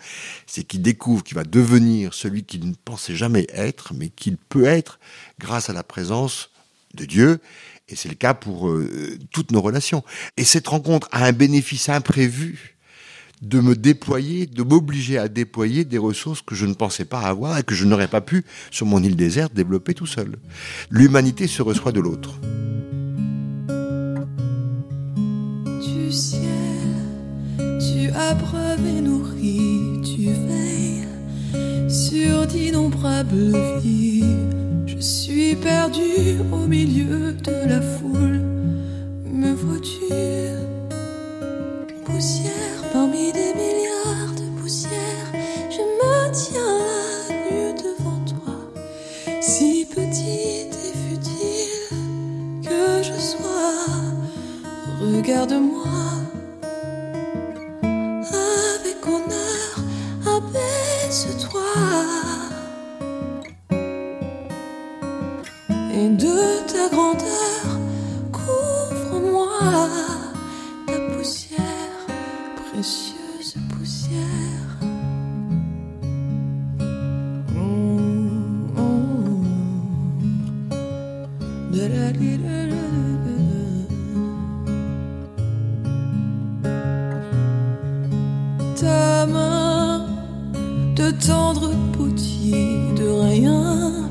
c'est 0.48 0.64
qu'il 0.64 0.82
découvre 0.82 1.24
qu'il 1.24 1.36
va 1.36 1.44
devenir 1.44 2.14
celui 2.14 2.44
qu'il 2.44 2.68
ne 2.68 2.74
pensait 2.86 3.16
jamais 3.16 3.48
être, 3.50 3.94
mais 3.94 4.10
qu'il 4.10 4.38
peut 4.38 4.66
être 4.66 5.00
grâce 5.40 5.70
à 5.70 5.74
la 5.74 5.84
présence 5.84 6.52
de 6.94 7.06
Dieu. 7.06 7.40
Et 7.90 7.96
c'est 7.96 8.10
le 8.10 8.16
cas 8.16 8.34
pour 8.34 8.70
euh, 8.70 9.18
toutes 9.32 9.52
nos 9.52 9.62
relations. 9.62 10.04
Et 10.38 10.46
cette 10.46 10.68
rencontre 10.68 11.10
a 11.12 11.26
un 11.26 11.34
bénéfice 11.34 11.90
imprévu 11.90 12.78
de 13.42 13.60
me 13.60 13.76
déployer, 13.76 14.46
de 14.46 14.64
m'obliger 14.64 15.18
à 15.18 15.28
déployer 15.28 15.86
des 15.86 15.98
ressources 15.98 16.42
que 16.42 16.56
je 16.56 16.66
ne 16.66 16.74
pensais 16.74 17.06
pas 17.06 17.22
avoir 17.22 17.58
et 17.58 17.64
que 17.64 17.76
je 17.76 17.86
n'aurais 17.86 18.08
pas 18.08 18.22
pu, 18.22 18.46
sur 18.70 18.86
mon 18.86 19.02
île 19.02 19.16
déserte, 19.16 19.54
développer 19.54 19.94
tout 19.94 20.06
seul. 20.06 20.38
L'humanité 20.90 21.48
se 21.48 21.62
reçoit 21.62 21.92
de 21.92 22.02
l'autre. 22.02 22.40
Du 25.82 26.12
ciel, 26.12 26.59
et 28.86 29.02
nourris, 29.02 30.02
tu 30.04 30.30
veilles 30.48 31.08
sur 31.90 32.46
d'innombrables 32.48 33.56
vies. 33.82 34.24
Je 34.86 35.00
suis 35.00 35.56
perdu 35.56 36.40
au 36.52 36.68
milieu 36.68 37.34
de 37.34 37.70
la 37.70 37.82
foule. 37.82 38.42
Me 39.26 39.54
vois-tu, 39.54 40.14
Ta 88.76 89.26
main 89.28 90.08
de 90.96 91.12
tendre 91.12 91.72
potier 91.96 92.78
de 92.96 93.08
rien 93.28 94.10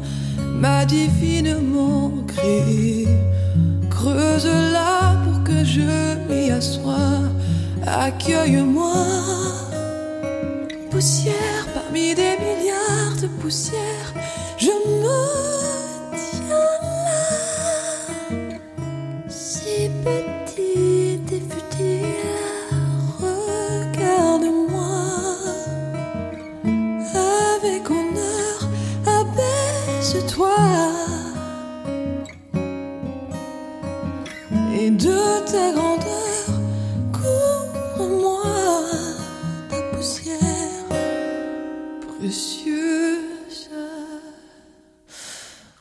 m'a 0.55 0.85
divinement 0.85 2.13
créé. 2.29 3.09
Creuse-la 3.91 5.17
pour 5.25 5.43
que 5.43 5.65
je 5.65 6.17
m'y 6.29 6.51
assoie. 6.53 7.23
Accueille-moi, 7.85 9.07
poussière 10.91 11.67
parmi 11.75 12.15
des 12.15 12.37
milliards 12.45 13.17
de 13.21 13.27
poussières. 13.41 14.13
Je 14.57 14.67
me 14.67 15.48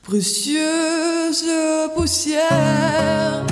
précieuse 0.08 1.44
poussière. 1.94 3.47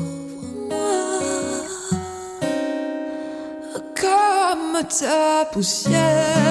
comme 3.95 4.83
ta 4.88 5.45
poussière. 5.51 6.50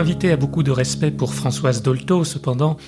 Invité 0.00 0.32
a 0.32 0.36
beaucoup 0.38 0.62
de 0.62 0.70
respect 0.70 1.10
pour 1.10 1.34
Françoise 1.34 1.82
Dolto, 1.82 2.24
cependant, 2.24 2.78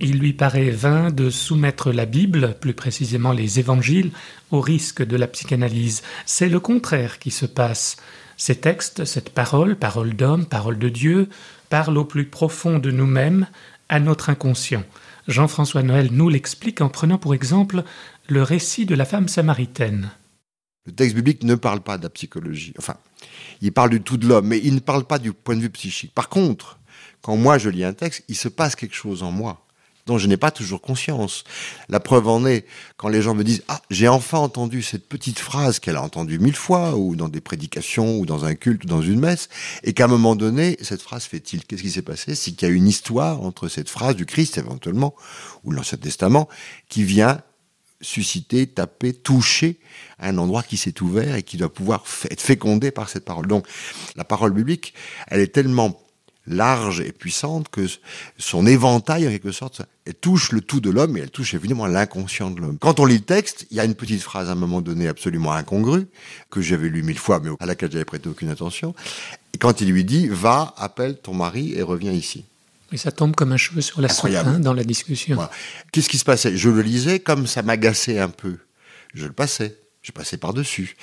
il 0.00 0.18
lui 0.18 0.32
paraît 0.32 0.70
vain 0.70 1.10
de 1.10 1.28
soumettre 1.28 1.92
la 1.92 2.06
Bible, 2.06 2.56
plus 2.58 2.72
précisément 2.72 3.32
les 3.32 3.60
évangiles, 3.60 4.10
au 4.50 4.62
risque 4.62 5.04
de 5.04 5.18
la 5.18 5.26
psychanalyse. 5.26 6.02
C'est 6.24 6.48
le 6.48 6.60
contraire 6.60 7.18
qui 7.18 7.30
se 7.30 7.44
passe. 7.44 7.98
Ces 8.38 8.56
textes, 8.56 9.04
cette 9.04 9.28
parole, 9.28 9.76
parole 9.76 10.14
d'homme, 10.16 10.46
parole 10.46 10.78
de 10.78 10.88
Dieu, 10.88 11.28
parlent 11.68 11.98
au 11.98 12.06
plus 12.06 12.24
profond 12.24 12.78
de 12.78 12.90
nous-mêmes, 12.90 13.46
à 13.90 14.00
notre 14.00 14.30
inconscient. 14.30 14.84
Jean-François 15.28 15.82
Noël 15.82 16.08
nous 16.10 16.30
l'explique 16.30 16.80
en 16.80 16.88
prenant 16.88 17.18
pour 17.18 17.34
exemple 17.34 17.84
le 18.30 18.42
récit 18.42 18.86
de 18.86 18.94
la 18.94 19.04
femme 19.04 19.28
samaritaine. 19.28 20.10
Le 20.86 20.92
texte 20.92 21.14
biblique 21.14 21.44
ne 21.44 21.54
parle 21.54 21.82
pas 21.82 21.98
de 21.98 22.04
la 22.04 22.10
psychologie. 22.10 22.72
Enfin, 22.78 22.96
il 23.60 23.72
parle 23.72 23.90
du 23.90 24.00
tout 24.00 24.16
de 24.16 24.26
l'homme, 24.26 24.48
mais 24.48 24.60
il 24.62 24.74
ne 24.74 24.80
parle 24.80 25.04
pas 25.04 25.18
du 25.18 25.32
point 25.32 25.56
de 25.56 25.60
vue 25.60 25.70
psychique. 25.70 26.12
Par 26.14 26.28
contre, 26.28 26.78
quand 27.20 27.36
moi 27.36 27.58
je 27.58 27.68
lis 27.68 27.84
un 27.84 27.92
texte, 27.92 28.24
il 28.28 28.36
se 28.36 28.48
passe 28.48 28.76
quelque 28.76 28.94
chose 28.94 29.22
en 29.22 29.30
moi 29.30 29.64
dont 30.06 30.18
je 30.18 30.26
n'ai 30.26 30.36
pas 30.36 30.50
toujours 30.50 30.80
conscience. 30.80 31.44
La 31.88 32.00
preuve 32.00 32.28
en 32.28 32.44
est 32.46 32.66
quand 32.96 33.08
les 33.08 33.22
gens 33.22 33.34
me 33.34 33.44
disent 33.44 33.62
Ah, 33.68 33.80
j'ai 33.90 34.08
enfin 34.08 34.38
entendu 34.38 34.82
cette 34.82 35.08
petite 35.08 35.38
phrase 35.38 35.78
qu'elle 35.78 35.96
a 35.96 36.02
entendue 36.02 36.38
mille 36.38 36.56
fois, 36.56 36.96
ou 36.96 37.16
dans 37.16 37.28
des 37.28 37.40
prédications, 37.40 38.18
ou 38.18 38.26
dans 38.26 38.44
un 38.44 38.54
culte, 38.54 38.84
ou 38.84 38.88
dans 38.88 39.02
une 39.02 39.20
messe, 39.20 39.48
et 39.84 39.92
qu'à 39.92 40.04
un 40.04 40.08
moment 40.08 40.34
donné, 40.34 40.76
cette 40.82 41.02
phrase 41.02 41.24
fait 41.24 41.40
tilt. 41.40 41.66
Qu'est-ce 41.66 41.82
qui 41.82 41.90
s'est 41.90 42.02
passé? 42.02 42.34
C'est 42.34 42.52
qu'il 42.52 42.68
y 42.68 42.70
a 42.70 42.74
une 42.74 42.88
histoire 42.88 43.42
entre 43.42 43.68
cette 43.68 43.88
phrase 43.88 44.16
du 44.16 44.26
Christ, 44.26 44.58
éventuellement, 44.58 45.14
ou 45.64 45.70
l'Ancien 45.70 45.98
Testament, 45.98 46.48
qui 46.88 47.04
vient 47.04 47.40
susciter, 48.02 48.66
taper, 48.66 49.14
toucher 49.14 49.78
un 50.18 50.36
endroit 50.38 50.62
qui 50.62 50.76
s'est 50.76 51.00
ouvert 51.02 51.36
et 51.36 51.42
qui 51.42 51.56
doit 51.56 51.72
pouvoir 51.72 52.04
être 52.30 52.42
fécondé 52.42 52.90
par 52.90 53.08
cette 53.08 53.24
parole. 53.24 53.46
Donc, 53.46 53.66
la 54.16 54.24
parole 54.24 54.52
biblique, 54.52 54.92
elle 55.28 55.40
est 55.40 55.52
tellement 55.54 55.98
large 56.46 57.00
et 57.00 57.12
puissante 57.12 57.68
que 57.68 57.86
son 58.36 58.66
éventail, 58.66 59.26
en 59.26 59.30
quelque 59.30 59.52
sorte, 59.52 59.82
elle 60.04 60.14
touche 60.14 60.52
le 60.52 60.60
tout 60.60 60.80
de 60.80 60.90
l'homme 60.90 61.16
et 61.16 61.20
elle 61.20 61.30
touche 61.30 61.54
évidemment 61.54 61.86
l'inconscient 61.86 62.50
de 62.50 62.60
l'homme. 62.60 62.78
Quand 62.80 62.98
on 63.00 63.04
lit 63.04 63.18
le 63.18 63.24
texte, 63.24 63.66
il 63.70 63.76
y 63.76 63.80
a 63.80 63.84
une 63.84 63.94
petite 63.94 64.22
phrase 64.22 64.48
à 64.48 64.52
un 64.52 64.56
moment 64.56 64.80
donné 64.80 65.08
absolument 65.08 65.52
incongrue, 65.52 66.06
que 66.50 66.60
j'avais 66.60 66.88
lu 66.88 67.02
mille 67.02 67.18
fois, 67.18 67.40
mais 67.40 67.50
à 67.60 67.66
laquelle 67.66 67.92
j'avais 67.92 68.04
prêté 68.04 68.28
aucune 68.28 68.48
attention. 68.48 68.94
Quand 69.60 69.80
il 69.80 69.90
lui 69.90 70.04
dit, 70.04 70.28
va, 70.28 70.74
appelle 70.76 71.18
ton 71.18 71.34
mari 71.34 71.74
et 71.74 71.82
reviens 71.82 72.12
ici. 72.12 72.44
Et 72.92 72.96
ça 72.98 73.10
tombe 73.10 73.34
comme 73.34 73.52
un 73.52 73.56
cheveu 73.56 73.80
sur 73.80 74.00
la 74.00 74.08
soupe 74.08 74.30
hein, 74.34 74.60
dans 74.60 74.74
la 74.74 74.84
discussion. 74.84 75.38
Qu'est-ce 75.92 76.08
qui 76.08 76.18
se 76.18 76.24
passait? 76.24 76.56
Je 76.56 76.68
le 76.68 76.82
lisais, 76.82 77.20
comme 77.20 77.46
ça 77.46 77.62
m'agaçait 77.62 78.18
un 78.18 78.28
peu. 78.28 78.58
Je 79.14 79.26
le 79.26 79.32
passais. 79.32 79.78
Je 80.02 80.12
passais 80.12 80.36
par-dessus. 80.36 80.96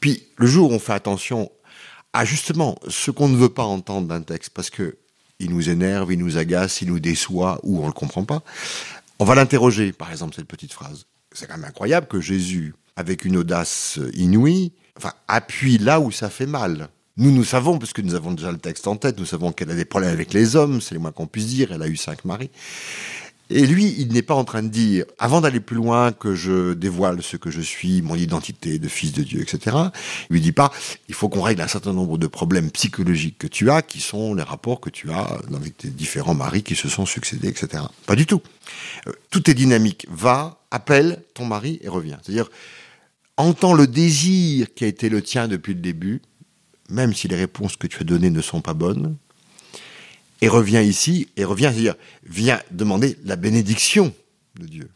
Puis, 0.00 0.22
le 0.36 0.46
jour 0.46 0.70
où 0.70 0.74
on 0.74 0.78
fait 0.78 0.92
attention 0.92 1.50
à 2.12 2.24
justement 2.24 2.78
ce 2.88 3.10
qu'on 3.10 3.28
ne 3.28 3.36
veut 3.36 3.48
pas 3.48 3.64
entendre 3.64 4.06
d'un 4.06 4.22
texte, 4.22 4.50
parce 4.50 4.70
que 4.70 4.96
il 5.40 5.50
nous 5.50 5.68
énerve, 5.68 6.12
il 6.12 6.18
nous 6.18 6.38
agace, 6.38 6.80
il 6.80 6.88
nous 6.88 7.00
déçoit, 7.00 7.58
ou 7.64 7.82
on 7.82 7.86
le 7.88 7.92
comprend 7.92 8.24
pas, 8.24 8.42
on 9.18 9.24
va 9.24 9.34
l'interroger, 9.34 9.92
par 9.92 10.12
exemple, 10.12 10.34
cette 10.36 10.46
petite 10.46 10.72
phrase. 10.72 11.06
C'est 11.32 11.48
quand 11.48 11.56
même 11.56 11.64
incroyable 11.64 12.06
que 12.06 12.20
Jésus, 12.20 12.74
avec 12.94 13.24
une 13.24 13.36
audace 13.36 13.98
inouïe, 14.14 14.72
enfin, 14.96 15.12
appuie 15.26 15.78
là 15.78 15.98
où 15.98 16.12
ça 16.12 16.30
fait 16.30 16.46
mal. 16.46 16.88
Nous, 17.16 17.30
nous 17.30 17.44
savons, 17.44 17.78
parce 17.78 17.92
que 17.92 18.02
nous 18.02 18.14
avons 18.14 18.32
déjà 18.32 18.50
le 18.50 18.58
texte 18.58 18.88
en 18.88 18.96
tête, 18.96 19.18
nous 19.18 19.24
savons 19.24 19.52
qu'elle 19.52 19.70
a 19.70 19.74
des 19.76 19.84
problèmes 19.84 20.10
avec 20.10 20.32
les 20.32 20.56
hommes, 20.56 20.80
c'est 20.80 20.94
le 20.94 21.00
moins 21.00 21.12
qu'on 21.12 21.28
puisse 21.28 21.46
dire, 21.46 21.70
elle 21.72 21.82
a 21.82 21.86
eu 21.86 21.96
cinq 21.96 22.24
maris. 22.24 22.50
Et 23.50 23.66
lui, 23.66 23.94
il 23.98 24.12
n'est 24.12 24.22
pas 24.22 24.34
en 24.34 24.44
train 24.44 24.62
de 24.62 24.68
dire, 24.68 25.04
avant 25.18 25.40
d'aller 25.42 25.60
plus 25.60 25.76
loin, 25.76 26.12
que 26.12 26.34
je 26.34 26.72
dévoile 26.72 27.22
ce 27.22 27.36
que 27.36 27.50
je 27.50 27.60
suis, 27.60 28.00
mon 28.00 28.14
identité 28.14 28.78
de 28.78 28.88
fils 28.88 29.12
de 29.12 29.22
Dieu, 29.22 29.42
etc. 29.42 29.76
Il 30.30 30.34
lui 30.34 30.40
dit 30.40 30.52
pas, 30.52 30.72
il 31.08 31.14
faut 31.14 31.28
qu'on 31.28 31.42
règle 31.42 31.60
un 31.60 31.68
certain 31.68 31.92
nombre 31.92 32.16
de 32.16 32.26
problèmes 32.26 32.70
psychologiques 32.70 33.36
que 33.38 33.46
tu 33.46 33.70
as, 33.70 33.82
qui 33.82 34.00
sont 34.00 34.34
les 34.34 34.42
rapports 34.42 34.80
que 34.80 34.88
tu 34.88 35.10
as 35.12 35.38
avec 35.54 35.76
tes 35.76 35.88
différents 35.88 36.34
maris 36.34 36.62
qui 36.62 36.74
se 36.74 36.88
sont 36.88 37.04
succédés, 37.04 37.48
etc. 37.48 37.84
Pas 38.06 38.16
du 38.16 38.24
tout. 38.24 38.40
Euh, 39.06 39.12
tout 39.30 39.48
est 39.50 39.54
dynamique. 39.54 40.06
Va, 40.10 40.58
appelle 40.70 41.22
ton 41.34 41.44
mari 41.44 41.78
et 41.82 41.88
reviens. 41.88 42.18
C'est-à-dire, 42.22 42.48
entends 43.36 43.74
le 43.74 43.86
désir 43.86 44.72
qui 44.74 44.84
a 44.84 44.86
été 44.86 45.10
le 45.10 45.20
tien 45.20 45.48
depuis 45.48 45.74
le 45.74 45.80
début, 45.80 46.22
même 46.88 47.14
si 47.14 47.28
les 47.28 47.36
réponses 47.36 47.76
que 47.76 47.86
tu 47.86 48.00
as 48.00 48.04
données 48.04 48.30
ne 48.30 48.40
sont 48.40 48.60
pas 48.60 48.74
bonnes, 48.74 49.16
et 50.40 50.48
revient 50.48 50.82
ici, 50.84 51.28
et 51.36 51.44
revient, 51.44 51.70
c'est-à-dire, 51.72 51.94
vient 52.26 52.60
demander 52.70 53.16
la 53.24 53.36
bénédiction 53.36 54.12
de 54.58 54.66
Dieu. 54.66 54.90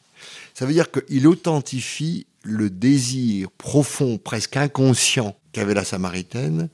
Ça 0.55 0.67
veut 0.67 0.73
dire 0.73 0.91
qu'il 0.91 1.27
authentifie 1.27 2.27
le 2.43 2.71
désir 2.71 3.51
profond, 3.53 4.19
presque 4.19 4.57
inconscient 4.57 5.37
qu'avait 5.53 5.75
la 5.75 5.85
Samaritaine, 5.85 6.69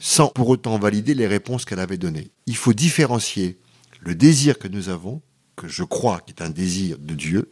sans 0.00 0.28
pour 0.28 0.48
autant 0.48 0.78
valider 0.78 1.14
les 1.14 1.26
réponses 1.26 1.64
qu'elle 1.64 1.80
avait 1.80 1.96
données. 1.96 2.30
Il 2.46 2.56
faut 2.56 2.72
différencier 2.72 3.56
le 4.00 4.14
désir 4.14 4.58
que 4.58 4.68
nous 4.68 4.88
avons, 4.88 5.22
que 5.56 5.68
je 5.68 5.84
crois 5.84 6.20
qui 6.20 6.32
est 6.32 6.42
un 6.42 6.50
désir 6.50 6.98
de 6.98 7.14
Dieu, 7.14 7.50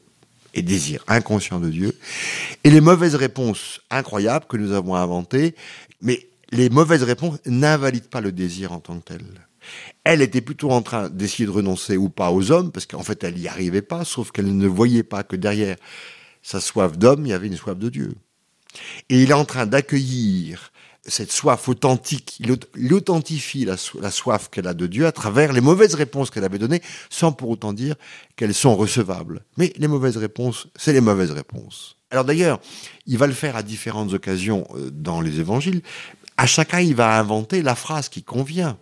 et 0.54 0.62
désir 0.62 1.02
inconscient 1.08 1.61
de 1.61 1.70
Dieu, 1.70 1.99
et 2.64 2.70
les 2.70 2.80
mauvaises 2.80 3.14
réponses 3.14 3.80
incroyables 3.90 4.46
que 4.46 4.58
nous 4.58 4.72
avons 4.72 4.94
inventées, 4.94 5.54
mais 6.02 6.28
les 6.52 6.71
mauvaises 6.71 7.02
réponses 7.02 7.38
n'invalident 7.47 8.09
pas 8.09 8.21
le 8.21 8.30
désir 8.30 8.73
en 8.73 8.80
tant 8.80 8.99
que 9.00 9.04
tel. 9.04 9.23
Elle 10.04 10.23
était 10.23 10.40
plutôt 10.40 10.71
en 10.71 10.82
train 10.82 11.09
d'essayer 11.09 11.47
de 11.47 11.50
renoncer 11.50 11.97
ou 11.97 12.09
pas 12.09 12.30
aux 12.30 12.50
hommes, 12.50 12.71
parce 12.71 12.87
qu'en 12.87 13.02
fait, 13.02 13.25
elle 13.25 13.37
n'y 13.37 13.49
arrivait 13.49 13.82
pas, 13.82 14.04
sauf 14.04 14.30
qu'elle 14.30 14.56
ne 14.56 14.66
voyait 14.66 15.02
pas 15.02 15.23
que 15.23 15.37
derrière 15.37 15.76
sa 16.42 16.61
soif 16.61 16.99
d'homme, 16.99 17.26
il 17.26 17.30
y 17.30 17.32
avait 17.32 17.47
une 17.47 17.56
soif 17.56 17.78
de 17.78 17.88
Dieu. 17.88 18.14
Et 19.09 19.23
il 19.23 19.30
est 19.30 19.35
en 19.35 19.44
train 19.44 19.66
d'accueillir 19.66 20.73
cette 21.04 21.32
soif 21.32 21.68
authentique, 21.68 22.38
il, 22.38 22.94
authentifie 22.94 23.64
la, 23.64 23.76
soif 23.76 24.49
qu'elle 24.50 24.68
a 24.68 24.75
de 24.75 24.87
Dieu 24.87 25.06
à 25.06 25.12
travers 25.12 25.52
les 25.52 25.61
mauvaises 25.61 25.94
réponses 25.94 26.30
qu'elle 26.30 26.44
avait 26.44 26.59
données, 26.59 26.82
sans 27.11 27.32
pour 27.32 27.50
autant 27.50 27.73
dire 27.73 27.97
qu'elles 28.37 28.54
sont 28.54 28.76
recevables. 28.76 29.44
Mais 29.56 29.73
les 29.78 29.88
mauvaises 29.88 30.16
réponses, 30.16 30.68
c'est 30.76 30.92
les 30.92 31.00
mauvaises 31.00 31.32
réponses. 31.32 31.97
Alors 32.12 32.25
d'ailleurs, 32.25 32.61
il 33.06 33.18
va 33.18 33.26
le 33.26 33.32
faire 33.32 33.56
à 33.56 33.62
différentes 33.62 34.12
occasions 34.12 34.66
euh, 34.76 34.90
dans 34.92 35.21
les 35.21 35.40
évangiles. 35.40 35.82
À 36.36 36.46
chacun, 36.46 36.80
il 36.80 36.94
va 36.94 37.18
inventer 37.18 37.62
la 37.62 37.74
phrase 37.74 38.08
qui 38.08 38.22
convient. 38.22 38.78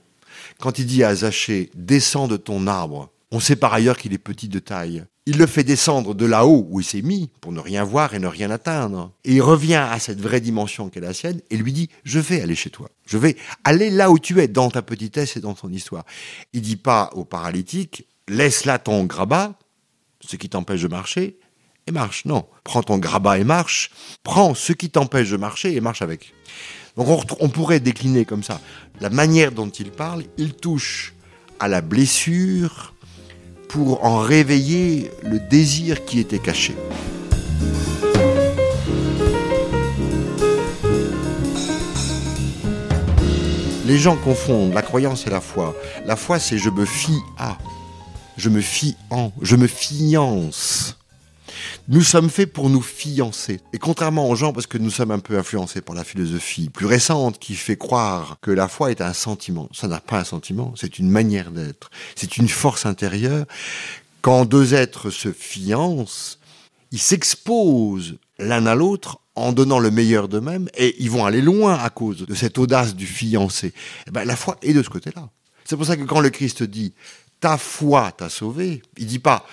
Quand 0.58 0.78
il 0.78 0.86
dit 0.86 1.04
à 1.04 1.14
Zachée, 1.14 1.70
descends 1.74 2.28
de 2.28 2.36
ton 2.36 2.66
arbre, 2.66 3.10
on 3.30 3.40
sait 3.40 3.56
par 3.56 3.72
ailleurs 3.72 3.96
qu'il 3.96 4.12
est 4.12 4.18
petit 4.18 4.48
de 4.48 4.58
taille. 4.58 5.04
Il 5.26 5.38
le 5.38 5.46
fait 5.46 5.62
descendre 5.62 6.14
de 6.14 6.26
là-haut 6.26 6.66
où 6.70 6.80
il 6.80 6.84
s'est 6.84 7.02
mis 7.02 7.30
pour 7.40 7.52
ne 7.52 7.60
rien 7.60 7.84
voir 7.84 8.14
et 8.14 8.18
ne 8.18 8.26
rien 8.26 8.50
atteindre. 8.50 9.12
Et 9.24 9.34
il 9.34 9.42
revient 9.42 9.74
à 9.74 9.98
cette 9.98 10.20
vraie 10.20 10.40
dimension 10.40 10.88
qu'est 10.88 11.00
la 11.00 11.12
sienne 11.12 11.40
et 11.50 11.56
lui 11.56 11.72
dit, 11.72 11.88
je 12.04 12.18
vais 12.18 12.40
aller 12.40 12.56
chez 12.56 12.70
toi. 12.70 12.88
Je 13.06 13.18
vais 13.18 13.36
aller 13.62 13.90
là 13.90 14.10
où 14.10 14.18
tu 14.18 14.40
es, 14.40 14.48
dans 14.48 14.70
ta 14.70 14.82
petitesse 14.82 15.36
et 15.36 15.40
dans 15.40 15.54
ton 15.54 15.70
histoire. 15.70 16.04
Il 16.52 16.62
dit 16.62 16.76
pas 16.76 17.10
au 17.14 17.24
paralytique, 17.24 18.06
laisse 18.26 18.64
là 18.64 18.78
ton 18.78 19.04
grabat, 19.04 19.54
ce 20.20 20.36
qui 20.36 20.48
t'empêche 20.48 20.82
de 20.82 20.88
marcher, 20.88 21.38
et 21.86 21.92
marche. 21.92 22.24
Non, 22.24 22.46
prends 22.64 22.82
ton 22.82 22.98
grabat 22.98 23.38
et 23.38 23.44
marche. 23.44 23.90
Prends 24.22 24.54
ce 24.54 24.72
qui 24.72 24.90
t'empêche 24.90 25.30
de 25.30 25.36
marcher 25.36 25.74
et 25.74 25.80
marche 25.80 26.02
avec. 26.02 26.32
Donc 26.96 27.24
on, 27.40 27.48
pourrait 27.48 27.80
décliner 27.80 28.24
comme 28.24 28.42
ça. 28.42 28.60
La 29.00 29.10
manière 29.10 29.52
dont 29.52 29.68
il 29.68 29.90
parle, 29.90 30.24
il 30.38 30.54
touche 30.54 31.14
à 31.58 31.68
la 31.68 31.80
blessure 31.80 32.94
pour 33.68 34.04
en 34.04 34.18
réveiller 34.18 35.10
le 35.22 35.38
désir 35.38 36.04
qui 36.04 36.18
était 36.18 36.38
caché. 36.38 36.74
Les 43.86 43.98
gens 43.98 44.16
confondent 44.16 44.72
la 44.72 44.82
croyance 44.82 45.26
et 45.26 45.30
la 45.30 45.40
foi. 45.40 45.74
La 46.06 46.16
foi, 46.16 46.38
c'est 46.38 46.58
je 46.58 46.70
me 46.70 46.84
fie 46.84 47.18
à, 47.38 47.58
je 48.36 48.48
me 48.48 48.60
fie 48.60 48.96
en, 49.10 49.32
je 49.42 49.56
me 49.56 49.66
fiance. 49.66 50.99
Nous 51.92 52.04
sommes 52.04 52.30
faits 52.30 52.52
pour 52.52 52.70
nous 52.70 52.82
fiancer. 52.82 53.58
Et 53.72 53.78
contrairement 53.78 54.28
aux 54.28 54.36
gens, 54.36 54.52
parce 54.52 54.68
que 54.68 54.78
nous 54.78 54.90
sommes 54.90 55.10
un 55.10 55.18
peu 55.18 55.36
influencés 55.36 55.80
par 55.80 55.96
la 55.96 56.04
philosophie 56.04 56.68
plus 56.68 56.86
récente 56.86 57.40
qui 57.40 57.56
fait 57.56 57.76
croire 57.76 58.36
que 58.40 58.52
la 58.52 58.68
foi 58.68 58.92
est 58.92 59.00
un 59.00 59.12
sentiment. 59.12 59.68
Ça 59.72 59.88
n'a 59.88 59.98
pas 59.98 60.20
un 60.20 60.24
sentiment, 60.24 60.72
c'est 60.76 61.00
une 61.00 61.10
manière 61.10 61.50
d'être. 61.50 61.90
C'est 62.14 62.36
une 62.36 62.48
force 62.48 62.86
intérieure. 62.86 63.44
Quand 64.22 64.44
deux 64.44 64.72
êtres 64.72 65.10
se 65.10 65.32
fiancent, 65.32 66.38
ils 66.92 67.00
s'exposent 67.00 68.18
l'un 68.38 68.66
à 68.66 68.76
l'autre 68.76 69.18
en 69.34 69.50
donnant 69.50 69.80
le 69.80 69.90
meilleur 69.90 70.28
d'eux-mêmes 70.28 70.68
et 70.76 70.94
ils 71.00 71.10
vont 71.10 71.26
aller 71.26 71.42
loin 71.42 71.74
à 71.74 71.90
cause 71.90 72.24
de 72.24 72.34
cette 72.36 72.58
audace 72.58 72.94
du 72.94 73.06
fiancé. 73.06 73.74
Eh 74.06 74.12
ben, 74.12 74.24
la 74.24 74.36
foi 74.36 74.58
est 74.62 74.74
de 74.74 74.84
ce 74.84 74.90
côté-là. 74.90 75.28
C'est 75.64 75.76
pour 75.76 75.86
ça 75.86 75.96
que 75.96 76.04
quand 76.04 76.20
le 76.20 76.30
Christ 76.30 76.62
dit 76.62 76.94
ta 77.40 77.58
foi 77.58 78.12
t'a 78.12 78.28
sauvé, 78.28 78.80
il 78.96 79.06
dit 79.06 79.18
pas 79.18 79.44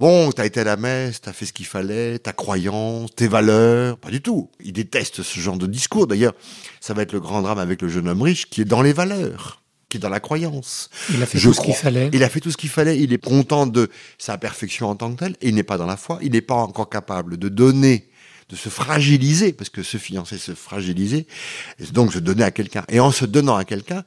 Bon, 0.00 0.32
t'as 0.32 0.46
été 0.46 0.60
à 0.60 0.64
la 0.64 0.78
messe, 0.78 1.20
t'as 1.20 1.34
fait 1.34 1.44
ce 1.44 1.52
qu'il 1.52 1.66
fallait, 1.66 2.18
ta 2.18 2.32
croyance, 2.32 3.14
tes 3.14 3.28
valeurs, 3.28 3.98
pas 3.98 4.08
du 4.08 4.22
tout. 4.22 4.48
Il 4.64 4.72
déteste 4.72 5.22
ce 5.22 5.40
genre 5.40 5.58
de 5.58 5.66
discours. 5.66 6.06
D'ailleurs, 6.06 6.32
ça 6.80 6.94
va 6.94 7.02
être 7.02 7.12
le 7.12 7.20
grand 7.20 7.42
drame 7.42 7.58
avec 7.58 7.82
le 7.82 7.88
jeune 7.88 8.08
homme 8.08 8.22
riche 8.22 8.48
qui 8.48 8.62
est 8.62 8.64
dans 8.64 8.80
les 8.80 8.94
valeurs, 8.94 9.62
qui 9.90 9.98
est 9.98 10.00
dans 10.00 10.08
la 10.08 10.18
croyance. 10.18 10.88
Il 11.12 11.22
a 11.22 11.26
fait 11.26 11.38
tout 11.38 11.52
ce 11.52 11.60
qu'il 11.60 11.74
fallait. 11.74 12.08
Il 12.14 12.24
a 12.24 12.30
fait 12.30 12.40
tout 12.40 12.50
ce 12.50 12.56
qu'il 12.56 12.70
fallait. 12.70 12.98
Il 12.98 13.12
est 13.12 13.22
content 13.22 13.66
de 13.66 13.90
sa 14.16 14.38
perfection 14.38 14.88
en 14.88 14.96
tant 14.96 15.12
que 15.12 15.18
tel. 15.18 15.36
Et 15.42 15.50
il 15.50 15.54
n'est 15.54 15.64
pas 15.64 15.76
dans 15.76 15.84
la 15.84 15.98
foi. 15.98 16.18
Il 16.22 16.32
n'est 16.32 16.40
pas 16.40 16.54
encore 16.54 16.88
capable 16.88 17.36
de 17.36 17.50
donner 17.50 18.08
de 18.50 18.56
se 18.56 18.68
fragiliser, 18.68 19.52
parce 19.52 19.70
que 19.70 19.82
se 19.82 19.96
fiancer, 19.96 20.36
se 20.36 20.54
fragiliser, 20.54 21.26
et 21.78 21.86
donc 21.92 22.12
se 22.12 22.18
donner 22.18 22.42
à 22.42 22.50
quelqu'un. 22.50 22.84
Et 22.88 23.00
en 23.00 23.12
se 23.12 23.24
donnant 23.24 23.56
à 23.56 23.64
quelqu'un, 23.64 24.04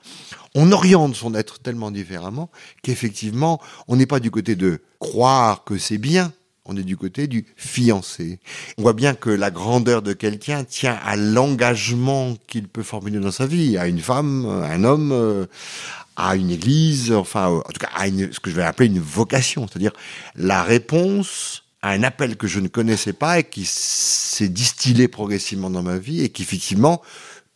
on 0.53 0.71
oriente 0.71 1.15
son 1.15 1.34
être 1.34 1.60
tellement 1.60 1.91
différemment 1.91 2.49
qu'effectivement, 2.82 3.62
on 3.88 3.95
n'est 3.95 4.06
pas 4.06 4.19
du 4.19 4.32
côté 4.32 4.56
de 4.56 4.82
croire 4.99 5.63
que 5.63 5.77
c'est 5.77 5.97
bien, 5.97 6.34
on 6.65 6.77
est 6.77 6.84
du 6.84 6.97
côté 6.97 7.27
du 7.27 7.45
fiancé. 7.56 8.39
On 8.77 8.84
voit 8.84 8.93
bien 8.93 9.15
que 9.15 9.29
la 9.29 9.51
grandeur 9.51 10.01
de 10.01 10.13
quelqu'un 10.13 10.63
tient 10.63 10.97
à 11.06 11.15
l'engagement 11.15 12.36
qu'il 12.47 12.67
peut 12.67 12.84
formuler 12.84 13.19
dans 13.19 13.32
sa 13.32 13.45
vie, 13.45 13.77
à 13.77 13.88
une 13.88 13.99
femme, 13.99 14.45
à 14.45 14.67
un 14.67 14.84
homme, 14.84 15.47
à 16.15 16.36
une 16.36 16.51
église, 16.51 17.12
enfin, 17.12 17.47
en 17.47 17.62
tout 17.62 17.79
cas, 17.79 17.89
à 17.95 18.08
ce 18.08 18.39
que 18.39 18.49
je 18.49 18.56
vais 18.56 18.63
appeler 18.63 18.88
une 18.88 18.99
vocation, 18.99 19.67
c'est-à-dire 19.67 19.93
la 20.36 20.63
réponse 20.63 21.62
à 21.84 21.89
un 21.91 22.02
appel 22.02 22.38
que 22.38 22.48
je 22.48 22.62
ne 22.62 22.69
connaissais 22.69 23.13
pas 23.13 23.39
et 23.39 23.43
qui 23.43 23.65
s'est 23.65 24.48
distillé 24.48 25.10
progressivement 25.10 25.69
dans 25.69 25.84
ma 25.84 25.98
vie 25.98 26.22
et 26.22 26.30
qu'effectivement, 26.30 27.02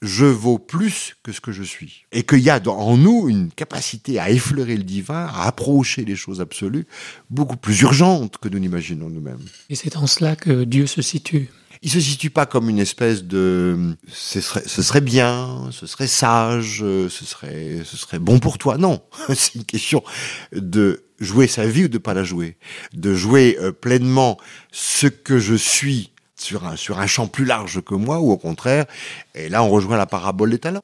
je 0.02 0.26
vaux 0.26 0.60
plus 0.60 1.16
que 1.24 1.32
ce 1.32 1.40
que 1.40 1.54
je 1.54 1.64
suis. 1.64 2.04
Et 2.12 2.24
qu'il 2.24 2.40
y 2.40 2.50
a 2.50 2.62
en 2.68 2.98
nous 2.98 3.30
une 3.30 3.50
capacité 3.50 4.20
à 4.20 4.30
effleurer 4.30 4.76
le 4.76 4.84
divin, 4.84 5.26
à 5.34 5.48
approcher 5.48 6.04
les 6.04 6.18
choses 6.18 6.42
absolues, 6.42 6.86
beaucoup 7.30 7.56
plus 7.56 7.82
urgentes 7.82 8.38
que 8.38 8.50
nous 8.50 8.60
n'imaginons 8.60 9.10
nous-mêmes. 9.10 9.46
Et 9.70 9.76
c'est 9.76 9.96
en 9.96 10.08
cela 10.08 10.36
que 10.36 10.66
Dieu 10.66 10.88
se 10.88 11.02
situe. 11.02 11.50
Il 11.82 11.90
se 11.90 12.00
situe 12.00 12.30
pas 12.30 12.46
comme 12.46 12.70
une 12.70 12.80
espèce 12.80 13.24
de 13.24 13.96
ce 14.12 14.42
serait, 14.42 15.02
bien, 15.02 15.70
ce 15.72 15.86
serait 15.86 16.08
sage, 16.08 16.80
ce 16.80 17.26
serait, 17.26 17.82
ce 17.84 17.98
serait 17.98 18.20
bon 18.20 18.40
pour 18.40 18.58
toi. 18.58 18.78
Non, 18.78 19.02
c'est 19.34 19.56
une 19.56 19.66
question 19.66 20.04
de 20.52 21.04
jouer 21.20 21.48
sa 21.48 21.66
vie 21.66 21.86
ou 21.86 21.88
de 21.88 21.98
pas 21.98 22.14
la 22.14 22.24
jouer, 22.24 22.58
de 22.94 23.14
jouer 23.14 23.58
euh, 23.60 23.72
pleinement 23.72 24.38
ce 24.72 25.08
que 25.08 25.40
je 25.40 25.56
suis 25.56 26.12
sur 26.36 26.68
un, 26.68 26.76
sur 26.76 27.00
un 27.00 27.08
champ 27.08 27.28
plus 27.28 27.46
large 27.46 27.82
que 27.82 27.96
moi, 27.96 28.20
ou 28.20 28.32
au 28.32 28.38
contraire, 28.38 28.86
et 29.34 29.50
là 29.50 29.64
on 29.64 29.70
rejoint 29.70 29.98
la 29.98 30.06
parabole 30.06 30.52
des 30.52 30.60
talents. 30.60 30.84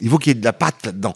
Il 0.00 0.10
faut 0.10 0.18
qu'il 0.18 0.30
y 0.30 0.36
ait 0.36 0.40
de 0.40 0.44
la 0.44 0.52
pâte 0.52 0.86
là-dedans. 0.86 1.14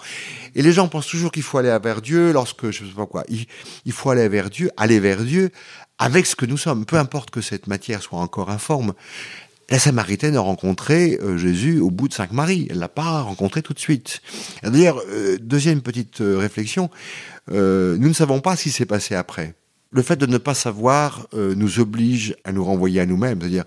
Et 0.54 0.62
les 0.62 0.72
gens 0.72 0.88
pensent 0.88 1.06
toujours 1.06 1.32
qu'il 1.32 1.42
faut 1.42 1.58
aller 1.58 1.76
vers 1.82 2.02
Dieu 2.02 2.32
lorsque, 2.32 2.70
je 2.70 2.84
sais 2.84 2.92
pas 2.94 3.06
quoi, 3.06 3.24
il, 3.28 3.92
faut 3.92 4.10
aller 4.10 4.28
vers 4.28 4.50
Dieu, 4.50 4.70
aller 4.76 5.00
vers 5.00 5.22
Dieu 5.22 5.50
avec 5.98 6.26
ce 6.26 6.36
que 6.36 6.46
nous 6.46 6.56
sommes, 6.56 6.84
peu 6.84 6.96
importe 6.96 7.30
que 7.30 7.40
cette 7.40 7.66
matière 7.66 8.02
soit 8.02 8.18
encore 8.18 8.50
informe. 8.50 8.92
La 9.70 9.78
Samaritaine 9.78 10.36
a 10.36 10.40
rencontré 10.40 11.18
euh, 11.22 11.38
Jésus 11.38 11.80
au 11.80 11.90
bout 11.90 12.08
de 12.08 12.12
cinq 12.12 12.32
maris. 12.32 12.66
Elle 12.68 12.78
l'a 12.78 12.88
pas 12.88 13.22
rencontré 13.22 13.62
tout 13.62 13.72
de 13.72 13.78
suite. 13.78 14.20
D'ailleurs, 14.62 15.00
euh, 15.08 15.38
deuxième 15.40 15.80
petite 15.80 16.20
euh, 16.20 16.36
réflexion, 16.36 16.90
nous 17.48 18.08
ne 18.08 18.12
savons 18.12 18.40
pas 18.40 18.56
ce 18.56 18.64
qui 18.64 18.70
s'est 18.70 18.86
passé 18.86 19.14
après. 19.14 19.54
Le 19.90 20.02
fait 20.02 20.16
de 20.16 20.26
ne 20.26 20.38
pas 20.38 20.54
savoir 20.54 21.26
nous 21.32 21.80
oblige 21.80 22.34
à 22.44 22.52
nous 22.52 22.64
renvoyer 22.64 23.00
à 23.00 23.06
nous-mêmes, 23.06 23.40
c'est-à-dire 23.40 23.64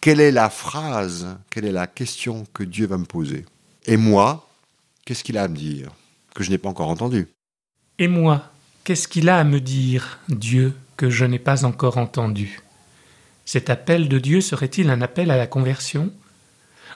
quelle 0.00 0.20
est 0.20 0.30
la 0.30 0.48
phrase, 0.48 1.26
quelle 1.50 1.64
est 1.64 1.72
la 1.72 1.86
question 1.86 2.46
que 2.54 2.62
Dieu 2.62 2.86
va 2.86 2.96
me 2.96 3.04
poser? 3.04 3.44
Et 3.84 3.96
moi, 3.96 4.47
qu'est-ce 5.08 5.24
qu'il 5.24 5.38
a 5.38 5.44
à 5.44 5.48
me 5.48 5.56
dire 5.56 5.88
que 6.34 6.44
je 6.44 6.50
n'ai 6.50 6.58
pas 6.58 6.68
encore 6.68 6.90
entendu? 6.90 7.28
Et 7.98 8.08
moi, 8.08 8.52
qu'est-ce 8.84 9.08
qu'il 9.08 9.30
a 9.30 9.38
à 9.38 9.44
me 9.44 9.58
dire, 9.58 10.18
Dieu, 10.28 10.74
que 10.98 11.08
je 11.08 11.24
n'ai 11.24 11.38
pas 11.38 11.64
encore 11.64 11.96
entendu? 11.96 12.60
Cet 13.46 13.70
appel 13.70 14.10
de 14.10 14.18
Dieu 14.18 14.42
serait-il 14.42 14.90
un 14.90 15.00
appel 15.00 15.30
à 15.30 15.38
la 15.38 15.46
conversion? 15.46 16.12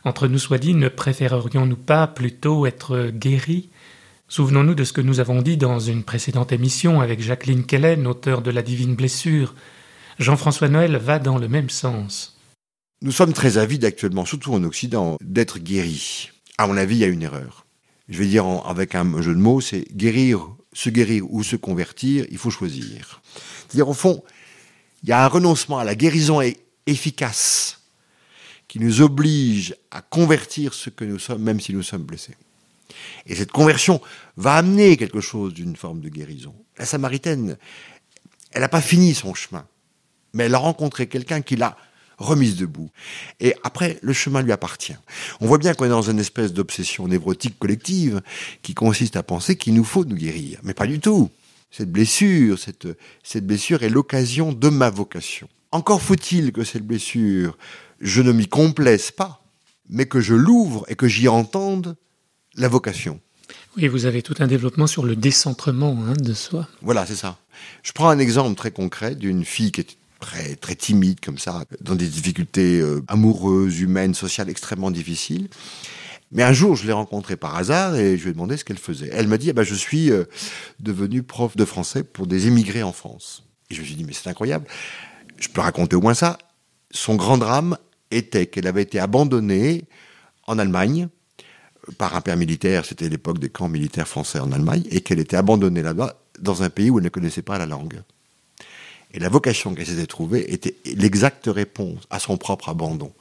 Entre 0.04 0.28
nous 0.28 0.38
soit 0.38 0.58
dit, 0.58 0.74
ne 0.74 0.88
préférerions-nous 0.90 1.76
pas 1.76 2.06
plutôt 2.06 2.66
être 2.66 3.08
guéris? 3.08 3.70
Souvenons-nous 4.28 4.74
de 4.74 4.84
ce 4.84 4.92
que 4.92 5.00
nous 5.00 5.18
avons 5.18 5.40
dit 5.40 5.56
dans 5.56 5.78
une 5.78 6.04
précédente 6.04 6.52
émission 6.52 7.00
avec 7.00 7.22
Jacqueline 7.22 7.64
Kellen, 7.64 8.06
auteur 8.06 8.42
de 8.42 8.50
La 8.50 8.60
Divine 8.60 8.94
Blessure. 8.94 9.54
Jean-François 10.18 10.68
Noël 10.68 10.96
va 10.98 11.18
dans 11.18 11.38
le 11.38 11.48
même 11.48 11.70
sens. 11.70 12.38
Nous 13.00 13.10
sommes 13.10 13.32
très 13.32 13.56
avides 13.56 13.86
actuellement, 13.86 14.26
surtout 14.26 14.52
en 14.52 14.64
Occident, 14.64 15.16
d'être 15.22 15.58
guéris. 15.58 16.30
À 16.58 16.66
mon 16.66 16.76
avis, 16.76 16.96
il 16.96 17.00
y 17.00 17.04
a 17.04 17.08
une 17.08 17.22
erreur. 17.22 17.61
Je 18.12 18.18
vais 18.18 18.26
dire 18.26 18.44
avec 18.66 18.94
un 18.94 19.22
jeu 19.22 19.34
de 19.34 19.40
mots, 19.40 19.62
c'est 19.62 19.86
guérir, 19.96 20.46
se 20.74 20.90
guérir 20.90 21.24
ou 21.32 21.42
se 21.42 21.56
convertir, 21.56 22.26
il 22.30 22.36
faut 22.36 22.50
choisir. 22.50 23.22
C'est-à-dire, 23.66 23.88
au 23.88 23.94
fond, 23.94 24.22
il 25.02 25.08
y 25.08 25.12
a 25.12 25.24
un 25.24 25.28
renoncement 25.28 25.78
à 25.78 25.84
la 25.84 25.94
guérison 25.94 26.42
efficace 26.86 27.80
qui 28.68 28.80
nous 28.80 29.00
oblige 29.00 29.74
à 29.90 30.02
convertir 30.02 30.74
ce 30.74 30.90
que 30.90 31.06
nous 31.06 31.18
sommes, 31.18 31.42
même 31.42 31.58
si 31.58 31.72
nous 31.72 31.82
sommes 31.82 32.02
blessés. 32.02 32.36
Et 33.24 33.34
cette 33.34 33.50
conversion 33.50 34.02
va 34.36 34.56
amener 34.56 34.98
quelque 34.98 35.22
chose 35.22 35.54
d'une 35.54 35.74
forme 35.74 36.02
de 36.02 36.10
guérison. 36.10 36.54
La 36.76 36.84
Samaritaine, 36.84 37.56
elle 38.50 38.60
n'a 38.60 38.68
pas 38.68 38.82
fini 38.82 39.14
son 39.14 39.32
chemin, 39.32 39.66
mais 40.34 40.44
elle 40.44 40.54
a 40.54 40.58
rencontré 40.58 41.06
quelqu'un 41.06 41.40
qui 41.40 41.56
l'a 41.56 41.78
remise 42.22 42.56
debout. 42.56 42.90
Et 43.40 43.54
après, 43.64 43.98
le 44.02 44.12
chemin 44.12 44.42
lui 44.42 44.52
appartient. 44.52 44.96
On 45.40 45.46
voit 45.46 45.58
bien 45.58 45.74
qu'on 45.74 45.84
est 45.84 45.90
dans 45.90 46.10
une 46.10 46.18
espèce 46.18 46.52
d'obsession 46.52 47.08
névrotique 47.08 47.58
collective 47.58 48.22
qui 48.62 48.74
consiste 48.74 49.16
à 49.16 49.22
penser 49.22 49.56
qu'il 49.56 49.74
nous 49.74 49.84
faut 49.84 50.04
nous 50.04 50.16
guérir. 50.16 50.58
Mais 50.62 50.74
pas 50.74 50.86
du 50.86 51.00
tout. 51.00 51.30
Cette 51.70 51.90
blessure, 51.90 52.58
cette, 52.58 52.86
cette 53.22 53.46
blessure 53.46 53.82
est 53.82 53.88
l'occasion 53.88 54.52
de 54.52 54.68
ma 54.68 54.90
vocation. 54.90 55.48
Encore 55.70 56.02
faut-il 56.02 56.52
que 56.52 56.64
cette 56.64 56.86
blessure, 56.86 57.56
je 58.00 58.20
ne 58.20 58.32
m'y 58.32 58.46
complaise 58.46 59.10
pas, 59.10 59.42
mais 59.88 60.06
que 60.06 60.20
je 60.20 60.34
l'ouvre 60.34 60.84
et 60.88 60.96
que 60.96 61.08
j'y 61.08 61.28
entende 61.28 61.96
la 62.56 62.68
vocation. 62.68 63.20
Oui, 63.76 63.88
vous 63.88 64.04
avez 64.04 64.22
tout 64.22 64.34
un 64.40 64.46
développement 64.46 64.86
sur 64.86 65.04
le 65.04 65.16
décentrement 65.16 65.98
hein, 66.06 66.12
de 66.12 66.34
soi. 66.34 66.68
Voilà, 66.82 67.06
c'est 67.06 67.16
ça. 67.16 67.38
Je 67.82 67.92
prends 67.92 68.10
un 68.10 68.18
exemple 68.18 68.54
très 68.54 68.70
concret 68.70 69.14
d'une 69.14 69.44
fille 69.44 69.72
qui 69.72 69.80
est 69.80 69.96
très, 70.22 70.54
très 70.54 70.76
timide 70.76 71.20
comme 71.20 71.36
ça, 71.36 71.64
dans 71.80 71.96
des 71.96 72.06
difficultés 72.06 72.80
euh, 72.80 73.02
amoureuses, 73.08 73.80
humaines, 73.80 74.14
sociales 74.14 74.48
extrêmement 74.48 74.90
difficiles. 74.90 75.48
Mais 76.30 76.44
un 76.44 76.52
jour, 76.52 76.76
je 76.76 76.86
l'ai 76.86 76.92
rencontrée 76.92 77.36
par 77.36 77.56
hasard 77.56 77.96
et 77.96 78.16
je 78.16 78.22
lui 78.22 78.30
ai 78.30 78.32
demandé 78.32 78.56
ce 78.56 78.64
qu'elle 78.64 78.78
faisait. 78.78 79.10
Elle 79.12 79.26
m'a 79.26 79.36
dit, 79.36 79.50
eh 79.50 79.52
ben, 79.52 79.64
je 79.64 79.74
suis 79.74 80.10
euh, 80.10 80.24
devenue 80.80 81.22
prof 81.22 81.56
de 81.56 81.64
français 81.64 82.04
pour 82.04 82.26
des 82.26 82.46
émigrés 82.46 82.82
en 82.82 82.92
France. 82.92 83.44
Et 83.68 83.74
je 83.74 83.80
me 83.80 83.86
suis 83.86 83.96
dit, 83.96 84.04
mais 84.04 84.14
c'est 84.14 84.30
incroyable. 84.30 84.64
Je 85.38 85.48
peux 85.48 85.60
raconter 85.60 85.96
au 85.96 86.00
moins 86.00 86.14
ça. 86.14 86.38
Son 86.92 87.16
grand 87.16 87.36
drame 87.36 87.76
était 88.12 88.46
qu'elle 88.46 88.66
avait 88.66 88.82
été 88.82 89.00
abandonnée 89.00 89.84
en 90.46 90.58
Allemagne 90.58 91.08
par 91.98 92.14
un 92.14 92.20
père 92.20 92.36
militaire, 92.36 92.84
c'était 92.84 93.08
l'époque 93.08 93.40
des 93.40 93.48
camps 93.48 93.68
militaires 93.68 94.06
français 94.06 94.38
en 94.38 94.52
Allemagne, 94.52 94.84
et 94.90 95.00
qu'elle 95.00 95.18
était 95.18 95.36
abandonnée 95.36 95.82
là-bas 95.82 96.22
dans 96.38 96.62
un 96.62 96.70
pays 96.70 96.90
où 96.90 96.98
elle 96.98 97.04
ne 97.04 97.08
connaissait 97.08 97.42
pas 97.42 97.58
la 97.58 97.66
langue. 97.66 98.02
Et 99.14 99.18
la 99.18 99.28
vocation 99.28 99.74
qu'elle 99.74 99.86
s'était 99.86 100.06
trouvée 100.06 100.52
était 100.52 100.74
l'exacte 100.96 101.46
réponse 101.46 102.00
à 102.10 102.18
son 102.18 102.36
propre 102.36 102.70
abandon. 102.70 103.12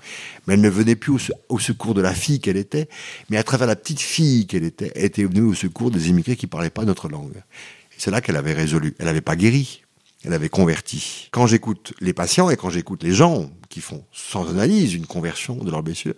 Mais 0.45 0.53
elle 0.53 0.61
ne 0.61 0.69
venait 0.69 0.95
plus 0.95 1.31
au, 1.49 1.59
secours 1.59 1.93
de 1.93 2.01
la 2.01 2.13
fille 2.13 2.39
qu'elle 2.39 2.57
était, 2.57 2.87
mais 3.29 3.37
à 3.37 3.43
travers 3.43 3.67
la 3.67 3.75
petite 3.75 3.99
fille 3.99 4.47
qu'elle 4.47 4.63
était, 4.63 4.91
elle 4.95 5.05
était 5.05 5.25
venue 5.25 5.41
au 5.41 5.53
secours 5.53 5.91
des 5.91 6.09
immigrés 6.09 6.35
qui 6.35 6.45
ne 6.45 6.51
parlaient 6.51 6.69
pas 6.69 6.85
notre 6.85 7.09
langue. 7.09 7.43
C'est 7.97 8.11
là 8.11 8.21
qu'elle 8.21 8.37
avait 8.37 8.53
résolu. 8.53 8.95
Elle 8.99 9.05
n'avait 9.05 9.21
pas 9.21 9.35
guéri, 9.35 9.83
elle 10.23 10.33
avait 10.33 10.49
converti. 10.49 11.27
Quand 11.31 11.47
j'écoute 11.47 11.93
les 11.99 12.13
patients 12.13 12.49
et 12.49 12.55
quand 12.55 12.69
j'écoute 12.69 13.03
les 13.03 13.13
gens 13.13 13.49
qui 13.69 13.81
font 13.81 14.03
sans 14.11 14.49
analyse 14.49 14.93
une 14.93 15.05
conversion 15.05 15.55
de 15.55 15.69
leur 15.71 15.83
blessure, 15.83 16.13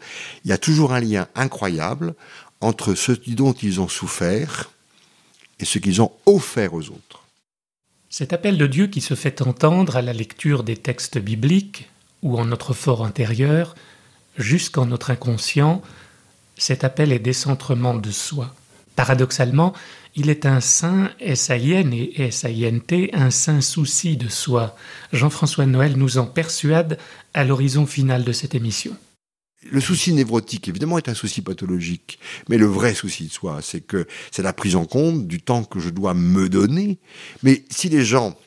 il 0.46 0.50
y 0.50 0.54
a 0.54 0.58
toujours 0.58 0.94
un 0.94 1.00
lien 1.00 1.28
incroyable 1.36 2.14
entre 2.62 2.96
ce 2.96 3.12
dont 3.12 3.54
ils 3.54 3.82
ont 3.82 3.88
souffert 3.88 4.72
et 5.60 5.66
ce 5.66 5.80
qu'ils 5.80 6.02
ont 6.02 6.12
offert 6.26 6.74
aux 6.74 6.90
autres. 6.90 7.23
Cet 8.16 8.32
appel 8.32 8.60
de 8.60 8.68
Dieu 8.68 8.86
qui 8.86 9.02
se 9.02 9.16
fait 9.16 9.42
entendre 9.42 9.96
à 9.96 10.04
la 10.04 10.14
lecture 10.14 10.64
des 10.64 10.78
textes 10.78 11.18
bibliques 11.18 11.90
ou 12.22 12.38
en 12.38 12.46
notre 12.46 12.76
fort 12.76 13.04
intérieur, 13.04 13.74
jusqu'en 14.38 14.86
notre 14.86 15.10
inconscient, 15.10 15.82
cet 16.56 16.84
appel 16.84 17.12
est 17.12 17.18
décentrement 17.18 17.96
de 17.96 18.12
soi. 18.12 18.54
Paradoxalement, 18.96 19.74
il 20.16 20.30
est 20.30 20.46
un 20.46 20.60
saint 20.60 21.10
S-A-I-N 21.22 21.92
et 21.92 22.22
S-A-I-N-T, 22.26 23.10
un 23.16 23.32
saint 23.32 23.62
souci 23.62 24.16
de 24.16 24.30
soi. 24.30 24.76
Jean-François 25.12 25.66
Noël 25.66 25.98
nous 25.98 26.20
en 26.20 26.28
persuade 26.28 27.00
à 27.34 27.44
l'horizon 27.44 27.88
final 27.88 28.24
de 28.24 28.32
cette 28.32 28.54
émission. 28.54 28.96
Le 29.72 29.80
souci 29.80 30.14
névrotique, 30.14 30.68
évidemment, 30.68 30.98
est 30.98 31.10
un 31.10 31.14
souci 31.14 31.42
pathologique. 31.42 32.20
Mais 32.50 32.58
le 32.58 32.66
vrai 32.66 32.94
souci 32.94 33.26
de 33.28 33.32
soi, 33.32 33.60
c'est 33.62 33.82
que 33.82 34.08
c'est 34.32 34.44
la 34.44 34.54
prise 34.54 34.76
en 34.76 34.86
compte 34.86 35.28
du 35.28 35.42
temps 35.42 35.64
que 35.64 35.80
je 35.80 35.90
dois 35.90 36.14
me 36.14 36.50
donner. 36.50 37.00
Mais 37.44 37.64
si 37.70 37.90
les 37.90 38.04
gens 38.04 38.38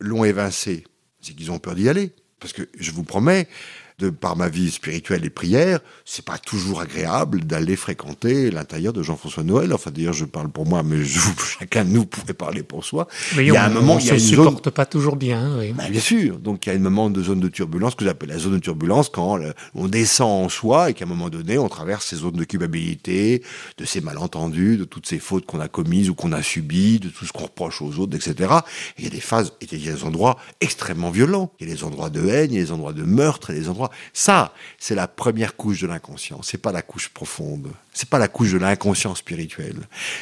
l'ont 0.00 0.24
évincé, 0.24 0.84
c'est 1.20 1.34
qu'ils 1.34 1.50
ont 1.50 1.58
peur 1.58 1.74
d'y 1.74 1.88
aller. 1.88 2.12
Parce 2.40 2.52
que 2.52 2.68
je 2.78 2.90
vous 2.92 3.02
promets, 3.02 3.48
de 3.98 4.10
par 4.10 4.36
ma 4.36 4.48
vie 4.48 4.70
spirituelle 4.70 5.24
et 5.24 5.30
prière, 5.30 5.80
c'est 6.04 6.24
pas 6.24 6.38
toujours 6.38 6.80
agréable 6.80 7.40
d'aller 7.40 7.74
fréquenter 7.74 8.50
l'intérieur 8.50 8.92
de 8.92 9.02
Jean-François 9.02 9.42
Noël. 9.42 9.72
Enfin, 9.72 9.90
d'ailleurs, 9.90 10.12
je 10.12 10.24
parle 10.24 10.48
pour 10.50 10.66
moi, 10.66 10.84
mais 10.84 11.02
je, 11.02 11.18
chacun 11.58 11.84
de 11.84 11.90
nous 11.90 12.06
pourrait 12.06 12.34
parler 12.34 12.62
pour 12.62 12.84
soi. 12.84 13.08
Mais 13.36 13.44
il 13.44 13.52
y 13.52 13.56
a 13.56 13.64
un 13.64 13.70
moment, 13.70 13.96
on 13.96 13.98
il 13.98 14.06
y 14.06 14.10
a 14.10 14.14
une 14.14 14.20
supporte 14.20 14.64
zone... 14.64 14.72
pas 14.72 14.86
toujours 14.86 15.16
bien. 15.16 15.58
Oui. 15.58 15.72
Ben, 15.72 15.90
bien 15.90 16.00
sûr. 16.00 16.38
Donc, 16.38 16.66
il 16.66 16.70
y 16.70 16.72
a 16.72 16.76
un 16.76 16.78
moment 16.80 17.10
de 17.10 17.22
zone 17.22 17.40
de 17.40 17.48
turbulence 17.48 17.96
que 17.96 18.04
j'appelle 18.04 18.28
la 18.28 18.38
zone 18.38 18.52
de 18.52 18.58
turbulence 18.58 19.08
quand 19.08 19.36
le, 19.36 19.52
on 19.74 19.88
descend 19.88 20.46
en 20.46 20.48
soi 20.48 20.90
et 20.90 20.94
qu'à 20.94 21.04
un 21.04 21.08
moment 21.08 21.28
donné, 21.28 21.58
on 21.58 21.68
traverse 21.68 22.06
ces 22.06 22.16
zones 22.16 22.36
de 22.36 22.44
culpabilité, 22.44 23.42
de 23.78 23.84
ces 23.84 24.00
malentendus, 24.00 24.76
de 24.76 24.84
toutes 24.84 25.06
ces 25.06 25.18
fautes 25.18 25.44
qu'on 25.44 25.60
a 25.60 25.68
commises 25.68 26.08
ou 26.08 26.14
qu'on 26.14 26.32
a 26.32 26.42
subies, 26.42 27.00
de 27.00 27.08
tout 27.08 27.24
ce 27.24 27.32
qu'on 27.32 27.44
reproche 27.44 27.82
aux 27.82 27.98
autres, 27.98 28.14
etc. 28.14 28.50
Et 28.96 29.00
il 29.00 29.04
y 29.04 29.06
a 29.08 29.10
des 29.10 29.20
phases, 29.20 29.52
et 29.60 29.66
il 29.72 29.84
y 29.84 29.88
a 29.88 29.92
des 29.92 30.04
endroits 30.04 30.38
extrêmement 30.60 31.10
violents. 31.10 31.52
Il 31.58 31.68
y 31.68 31.72
a 31.72 31.74
des 31.74 31.82
endroits 31.82 32.10
de 32.10 32.28
haine, 32.28 32.52
il 32.52 32.58
y 32.58 32.60
a 32.60 32.64
des 32.64 32.72
endroits 32.72 32.92
de 32.92 33.02
meurtre, 33.02 33.50
et 33.50 33.54
des 33.54 33.68
endroits 33.68 33.87
ça, 34.12 34.52
c'est 34.78 34.94
la 34.94 35.08
première 35.08 35.56
couche 35.56 35.80
de 35.80 35.86
l'inconscient. 35.86 36.40
C'est 36.42 36.58
pas 36.58 36.72
la 36.72 36.82
couche 36.82 37.08
profonde. 37.08 37.68
C'est 37.92 38.08
pas 38.08 38.18
la 38.18 38.28
couche 38.28 38.52
de 38.52 38.58
l'inconscient 38.58 39.14
spirituel. 39.14 39.74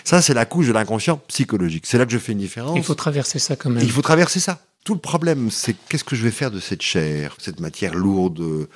Ça, 0.05 0.23
c'est 0.23 0.35
la 0.35 0.47
couche 0.47 0.69
de 0.69 0.73
l'inconscient 0.73 1.19
psychologique. 1.29 1.85
C'est 1.87 1.99
là 1.99 2.07
que 2.07 2.13
je 2.13 2.19
fais 2.19 2.33
une 2.33 2.39
différence. 2.39 2.77
Il 2.77 2.85
faut 2.85 2.95
traverser 2.95 3.39
ça 3.39 3.57
quand 3.57 3.71
même. 3.71 3.83
Il 3.83 3.91
faut 3.91 4.03
traverser 4.03 4.41
ça. 4.41 4.61
Tout 4.85 4.95
le 4.95 5.01
problème, 5.01 5.51
c'est 5.51 5.75
qu'est-ce 5.89 6.05
que 6.05 6.15
je 6.15 6.23
vais 6.23 6.31
faire 6.31 6.53
de 6.53 6.61
cette 6.61 6.81
chair, 6.81 7.35
cette 7.41 7.59
matière 7.59 7.93
lourde, 7.97 8.69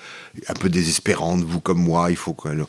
un 0.48 0.54
peu 0.54 0.68
désespérante, 0.68 1.42
vous 1.42 1.60
comme 1.60 1.80
moi, 1.80 2.10
il 2.10 2.16
faut 2.16 2.32
qu'on 2.32 2.66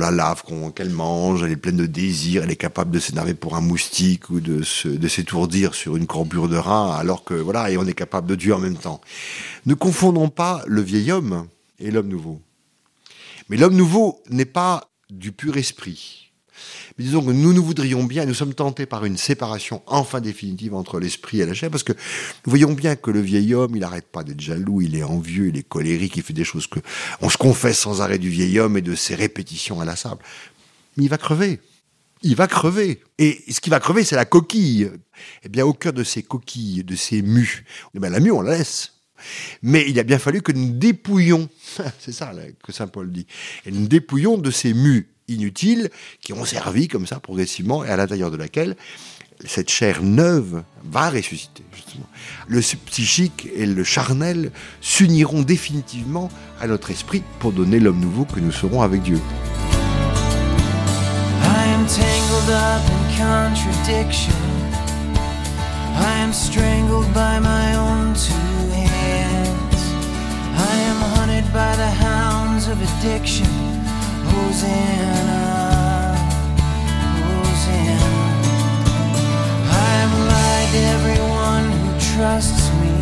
la 0.00 0.10
lave, 0.10 0.42
qu'elle 0.74 0.90
mange, 0.90 1.44
elle 1.44 1.52
est 1.52 1.56
pleine 1.56 1.76
de 1.76 1.86
désir, 1.86 2.42
elle 2.42 2.50
est 2.50 2.56
capable 2.56 2.90
de 2.90 2.98
s'énerver 2.98 3.34
pour 3.34 3.54
un 3.54 3.60
moustique 3.60 4.28
ou 4.28 4.40
de 4.40 4.64
s'étourdir 4.64 5.76
sur 5.76 5.96
une 5.96 6.08
courbure 6.08 6.48
de 6.48 6.56
rein, 6.56 6.90
alors 6.96 7.22
que 7.22 7.34
voilà, 7.34 7.70
et 7.70 7.76
on 7.76 7.86
est 7.86 7.94
capable 7.94 8.26
de 8.26 8.34
Dieu 8.34 8.56
en 8.56 8.58
même 8.58 8.76
temps. 8.76 9.00
Ne 9.66 9.74
confondons 9.74 10.28
pas 10.28 10.64
le 10.66 10.82
vieil 10.82 11.12
homme 11.12 11.46
et 11.80 11.90
l'homme 11.90 12.08
nouveau. 12.08 12.40
Mais 13.48 13.56
l'homme 13.56 13.74
nouveau 13.74 14.22
n'est 14.28 14.44
pas 14.44 14.90
du 15.10 15.32
pur 15.32 15.56
esprit. 15.56 16.32
Mais 16.98 17.04
disons 17.04 17.24
que 17.24 17.30
nous 17.30 17.52
nous 17.52 17.64
voudrions 17.64 18.04
bien, 18.04 18.26
nous 18.26 18.34
sommes 18.34 18.54
tentés 18.54 18.86
par 18.86 19.04
une 19.04 19.16
séparation 19.16 19.82
enfin 19.86 20.20
définitive 20.20 20.74
entre 20.74 21.00
l'esprit 21.00 21.40
et 21.40 21.46
la 21.46 21.54
chair, 21.54 21.70
parce 21.70 21.82
que 21.82 21.92
nous 21.92 22.50
voyons 22.50 22.72
bien 22.72 22.96
que 22.96 23.10
le 23.10 23.20
vieil 23.20 23.54
homme, 23.54 23.74
il 23.74 23.80
n'arrête 23.80 24.06
pas 24.06 24.22
d'être 24.22 24.40
jaloux, 24.40 24.82
il 24.82 24.94
est 24.94 25.02
envieux, 25.02 25.48
il 25.48 25.56
est 25.56 25.66
colérique, 25.66 26.16
il 26.16 26.22
fait 26.22 26.32
des 26.32 26.44
choses 26.44 26.66
que 26.66 26.80
on 27.20 27.30
se 27.30 27.38
confesse 27.38 27.78
sans 27.78 28.02
arrêt 28.02 28.18
du 28.18 28.28
vieil 28.28 28.58
homme 28.60 28.76
et 28.76 28.82
de 28.82 28.94
ses 28.94 29.14
répétitions 29.14 29.80
inlassables. 29.80 30.22
Mais 30.96 31.04
il 31.04 31.10
va 31.10 31.18
crever. 31.18 31.60
Il 32.22 32.36
va 32.36 32.46
crever. 32.46 33.02
Et 33.18 33.42
ce 33.50 33.60
qui 33.60 33.70
va 33.70 33.80
crever, 33.80 34.04
c'est 34.04 34.16
la 34.16 34.26
coquille. 34.26 34.90
Eh 35.42 35.48
bien, 35.48 35.64
au 35.64 35.72
cœur 35.72 35.94
de 35.94 36.04
ces 36.04 36.22
coquilles, 36.22 36.84
de 36.84 36.94
ces 36.94 37.22
mues, 37.22 37.64
eh 37.94 37.98
bien, 37.98 38.10
la 38.10 38.20
mue, 38.20 38.30
on 38.30 38.42
la 38.42 38.58
laisse. 38.58 38.99
Mais 39.62 39.84
il 39.88 39.98
a 39.98 40.02
bien 40.02 40.18
fallu 40.18 40.42
que 40.42 40.52
nous 40.52 40.70
dépouillions, 40.70 41.48
c'est 41.98 42.12
ça 42.12 42.32
que 42.62 42.72
Saint 42.72 42.86
Paul 42.88 43.10
dit, 43.10 43.26
et 43.66 43.70
nous 43.70 43.86
dépouillions 43.86 44.38
de 44.38 44.50
ces 44.50 44.74
mues 44.74 45.08
inutiles 45.28 45.90
qui 46.20 46.32
ont 46.32 46.44
servi 46.44 46.88
comme 46.88 47.06
ça 47.06 47.20
progressivement 47.20 47.84
et 47.84 47.88
à 47.88 47.96
l'intérieur 47.96 48.30
de 48.30 48.36
laquelle 48.36 48.76
cette 49.46 49.70
chair 49.70 50.02
neuve 50.02 50.62
va 50.84 51.10
ressusciter. 51.10 51.64
Le 52.48 52.60
psychique 52.60 53.48
et 53.54 53.66
le 53.66 53.84
charnel 53.84 54.50
s'uniront 54.80 55.42
définitivement 55.42 56.30
à 56.60 56.66
notre 56.66 56.90
esprit 56.90 57.22
pour 57.38 57.52
donner 57.52 57.80
l'homme 57.80 58.00
nouveau 58.00 58.24
que 58.24 58.40
nous 58.40 58.52
serons 58.52 58.82
avec 58.82 59.02
Dieu. 59.02 59.18
I 61.42 61.72
am 61.72 61.86
tangled 61.86 62.50
up 62.50 62.82
in 62.90 63.00
contradiction. 63.16 64.34
I 65.96 66.22
am 66.22 66.32
strangled 66.32 67.12
by 67.12 67.40
my 67.40 67.76
own 67.76 68.14
by 71.52 71.74
the 71.74 71.90
hounds 71.90 72.68
of 72.68 72.78
addiction. 72.80 73.46
Hosanna, 74.30 76.14
Hosanna. 77.18 78.12
I 79.66 79.90
have 80.00 80.14
lied 80.30 80.68
to 80.74 80.80
everyone 80.96 81.66
who 81.76 81.90
trusts 82.14 82.68
me. 82.80 82.94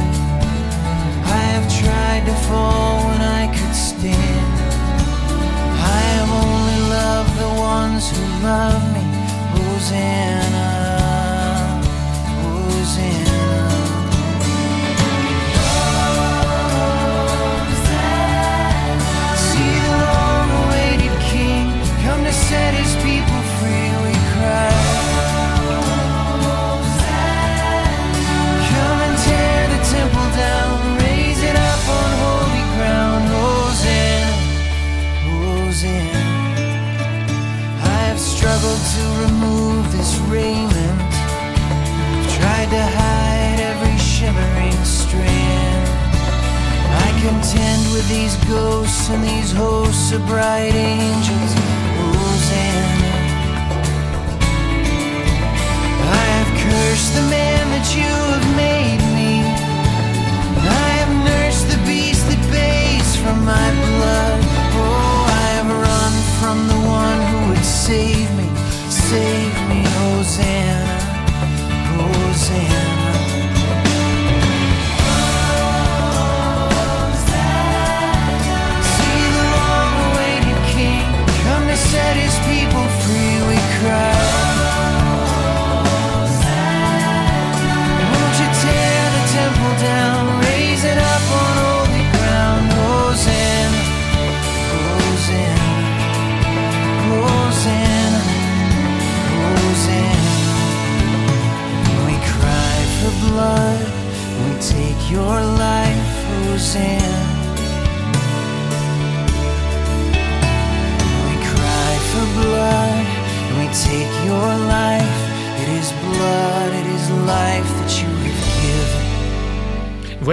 I 1.24 1.42
have 1.54 1.66
tried 1.82 2.24
to 2.26 2.34
fall 2.48 3.04
when 3.08 3.20
I 3.20 3.46
could 3.54 3.74
stand. 3.74 4.54
I 5.96 6.00
have 6.16 6.30
only 6.46 6.78
loved 6.96 7.34
the 7.44 7.52
ones 7.60 8.02
who 8.10 8.22
love 8.46 8.82
me. 8.94 9.04
Hosanna. 9.52 10.27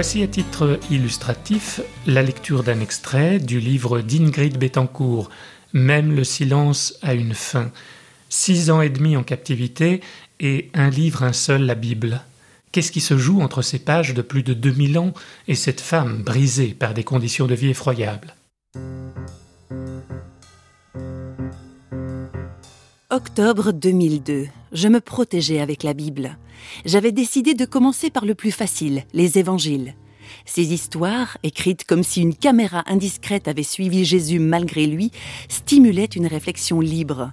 Voici 0.06 0.22
à 0.22 0.28
titre 0.28 0.78
illustratif 0.88 1.80
la 2.06 2.22
lecture 2.22 2.62
d'un 2.62 2.78
extrait 2.78 3.40
du 3.40 3.58
livre 3.58 4.02
d'Ingrid 4.02 4.56
Bettencourt, 4.56 5.30
Même 5.72 6.14
le 6.14 6.22
silence 6.22 6.94
a 7.02 7.12
une 7.12 7.34
fin. 7.34 7.72
Six 8.28 8.70
ans 8.70 8.80
et 8.80 8.88
demi 8.88 9.16
en 9.16 9.24
captivité 9.24 10.00
et 10.38 10.70
un 10.74 10.90
livre, 10.90 11.24
un 11.24 11.32
seul, 11.32 11.62
la 11.62 11.74
Bible. 11.74 12.20
Qu'est-ce 12.70 12.92
qui 12.92 13.00
se 13.00 13.18
joue 13.18 13.40
entre 13.40 13.62
ces 13.62 13.80
pages 13.80 14.14
de 14.14 14.22
plus 14.22 14.44
de 14.44 14.54
2000 14.54 14.96
ans 15.00 15.12
et 15.48 15.56
cette 15.56 15.80
femme 15.80 16.22
brisée 16.22 16.76
par 16.78 16.94
des 16.94 17.02
conditions 17.02 17.48
de 17.48 17.56
vie 17.56 17.70
effroyables? 17.70 18.36
Octobre 23.16 23.72
2002. 23.72 24.48
Je 24.72 24.88
me 24.88 25.00
protégeais 25.00 25.60
avec 25.60 25.84
la 25.84 25.94
Bible. 25.94 26.36
J'avais 26.84 27.12
décidé 27.12 27.54
de 27.54 27.64
commencer 27.64 28.10
par 28.10 28.26
le 28.26 28.34
plus 28.34 28.50
facile, 28.52 29.04
les 29.14 29.38
évangiles. 29.38 29.94
Ces 30.44 30.74
histoires, 30.74 31.38
écrites 31.42 31.84
comme 31.84 32.02
si 32.02 32.20
une 32.20 32.34
caméra 32.34 32.84
indiscrète 32.84 33.48
avait 33.48 33.62
suivi 33.62 34.04
Jésus 34.04 34.38
malgré 34.38 34.86
lui, 34.86 35.12
stimulaient 35.48 36.04
une 36.04 36.26
réflexion 36.26 36.80
libre. 36.80 37.32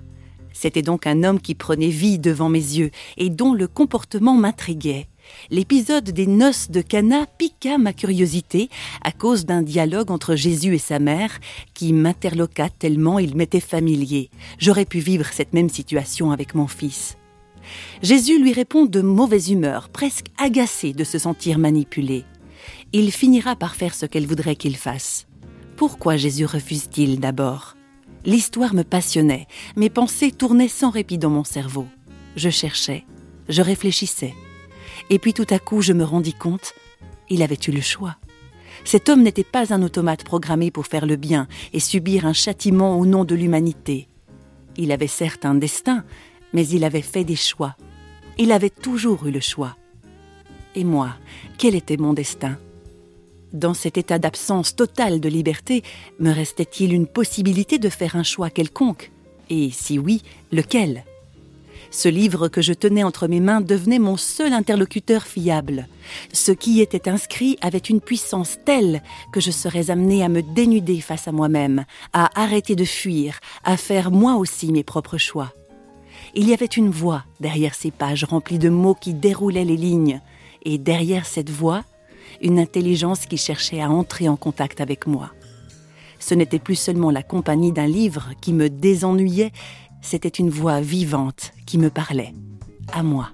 C'était 0.54 0.84
donc 0.84 1.06
un 1.06 1.22
homme 1.22 1.41
qui 1.41 1.54
prenait 1.54 1.89
vie 1.89 2.17
devant 2.17 2.48
mes 2.48 2.60
yeux 2.60 2.91
et 3.17 3.30
dont 3.30 3.54
le 3.54 3.67
comportement 3.67 4.36
m'intriguait. 4.36 5.10
L'épisode 5.50 6.10
des 6.10 6.28
noces 6.28 6.69
de 6.69 6.82
Cana 6.82 7.26
piqua 7.26 7.78
ma 7.78 7.93
curiosité 7.93 8.69
à 9.02 9.12
cause 9.12 9.46
d'un 9.46 9.62
dialogue 9.62 10.12
entre 10.12 10.36
Jésus 10.36 10.76
et 10.76 10.80
sa 10.80 11.00
mère 11.00 11.39
qui 11.74 11.93
m'interloqua 11.93 12.69
tellement 12.69 13.19
il 13.19 13.36
m'était 13.36 13.60
familier. 13.60 14.30
J'aurais 14.58 14.86
pu 14.86 15.00
vivre 15.00 15.28
cette 15.32 15.54
même 15.54 15.69
situation 15.69 16.32
avec 16.32 16.56
mon 16.56 16.67
fils. 16.67 17.17
Jésus 18.02 18.39
lui 18.39 18.54
répond 18.54 18.86
de 18.86 19.02
mauvaise 19.02 19.50
humeur, 19.50 19.89
presque 19.89 20.28
agacé 20.38 20.93
de 20.93 21.04
se 21.04 21.17
sentir 21.17 21.60
manipulé. 21.60 22.26
Il 22.91 23.12
finira 23.12 23.56
par 23.56 23.76
faire 23.76 23.96
ce 23.96 24.06
qu'elle 24.06 24.28
voudrait 24.28 24.56
qu'il 24.56 24.76
fasse. 24.76 25.26
Pourquoi 25.76 26.17
Jésus 26.17 26.46
refuse-t-il 26.46 27.19
d'abord? 27.19 27.76
L'histoire 28.26 28.74
me 28.74 28.84
passionnait, 28.84 29.48
mes 29.76 29.89
pensées 29.89 30.32
tournaient 30.32 30.67
sans 30.67 30.89
répit 30.89 31.17
dans 31.17 31.30
mon 31.30 31.43
cerveau. 31.43 31.88
Je 32.36 32.50
cherchais, 32.50 33.06
je 33.50 33.62
réfléchissais. 33.62 34.34
Et 35.10 35.20
puis 35.20 35.34
tout 35.34 35.48
à 35.50 35.60
coup, 35.60 35.82
je 35.82 35.94
me 35.94 36.04
rendis 36.04 36.34
compte, 36.34 36.74
il 37.30 37.42
avait 37.42 37.60
eu 37.68 37.72
le 37.72 37.82
choix. 37.82 38.18
Cet 38.86 39.10
homme 39.10 39.24
n'était 39.24 39.44
pas 39.44 39.74
un 39.74 39.82
automate 39.82 40.24
programmé 40.24 40.72
pour 40.72 40.88
faire 40.88 41.06
le 41.06 41.16
bien 41.16 41.48
et 41.72 41.80
subir 41.80 42.26
un 42.26 42.34
châtiment 42.34 43.00
au 43.00 43.06
nom 43.06 43.24
de 43.24 43.36
l'humanité. 43.36 44.08
Il 44.76 44.92
avait 44.92 45.08
certes 45.08 45.46
un 45.46 45.56
destin, 45.56 46.04
mais 46.52 46.68
il 46.68 46.84
avait 46.84 47.02
fait 47.02 47.24
des 47.24 47.36
choix. 47.36 47.76
Il 48.38 48.52
avait 48.52 48.70
toujours 48.70 49.28
eu 49.28 49.32
le 49.32 49.39
choix. 49.39 49.78
Et 50.76 50.84
moi, 50.84 51.16
quel 51.58 51.76
était 51.76 51.98
mon 51.98 52.13
destin? 52.13 52.58
Dans 53.54 53.76
cet 53.76 54.00
état 54.00 54.18
d'absence 54.18 54.76
totale 54.76 55.20
de 55.20 55.30
liberté, 55.30 55.84
me 56.20 56.32
restait-il 56.32 56.92
une 56.92 57.06
possibilité 57.06 57.78
de 57.78 57.89
faire 57.89 58.16
un 58.16 58.24
choix 58.24 58.50
quelconque? 58.50 59.12
Et 59.50 59.70
si 59.70 60.00
oui, 60.00 60.24
lequel? 60.52 61.04
Ce 61.93 62.10
livre 62.10 62.47
que 62.47 62.62
je 62.62 62.73
tenais 62.73 63.03
entre 63.03 63.27
mes 63.27 63.39
mains 63.39 63.62
devenait 63.62 63.99
mon 63.99 64.17
seul 64.17 64.51
interlocuteur 64.51 65.23
fiable. 65.23 65.88
Ce 66.34 66.51
qui 66.51 66.73
y 66.73 66.82
était 66.82 67.08
inscrit 67.08 67.56
avait 67.62 67.77
une 67.77 68.01
puissance 68.01 68.58
telle 68.65 69.03
que 69.32 69.39
je 69.39 69.51
serais 69.51 69.91
amené 69.91 70.23
à 70.23 70.27
me 70.27 70.41
dénuder 70.41 70.99
face 71.01 71.27
à 71.27 71.32
moi-même, 71.32 71.86
à 72.12 72.41
arrêter 72.41 72.75
de 72.75 72.84
fuir, 72.84 73.39
à 73.63 73.77
faire 73.77 74.10
moi 74.10 74.36
aussi 74.36 74.71
mes 74.71 74.84
propres 74.84 75.19
choix. 75.19 75.53
Il 76.34 76.49
y 76.49 76.53
avait 76.53 76.65
une 76.65 76.89
voix 76.89 77.25
derrière 77.39 77.75
ces 77.75 77.91
pages 77.91 78.23
remplies 78.23 78.60
de 78.60 78.69
mots 78.69 78.97
qui 78.99 79.13
déroulaient 79.13 79.63
les 79.63 79.77
lignes, 79.77 80.19
et 80.63 80.79
derrière 80.79 81.27
cette 81.27 81.51
voix, 81.51 81.84
une 82.41 82.58
intelligence 82.58 83.27
qui 83.27 83.38
cherchait 83.38 83.82
à 83.82 83.91
entrer 83.91 84.27
en 84.27 84.36
contact 84.36 84.82
avec 84.82 85.06
moi. 85.06 85.32
Ce 86.23 86.34
n'était 86.34 86.58
plus 86.58 86.77
seulement 86.77 87.12
la 87.12 87.21
compagnie 87.21 87.73
d'un 87.73 87.86
livre 87.86 88.29
qui 88.39 88.53
me 88.53 88.69
désennuyait, 88.69 89.51
c'était 90.04 90.28
une 90.28 90.52
voix 90.52 90.82
vivante 90.82 91.54
qui 91.66 91.80
me 91.80 91.89
parlait, 91.89 92.34
à 92.92 93.02
moi. 93.02 93.32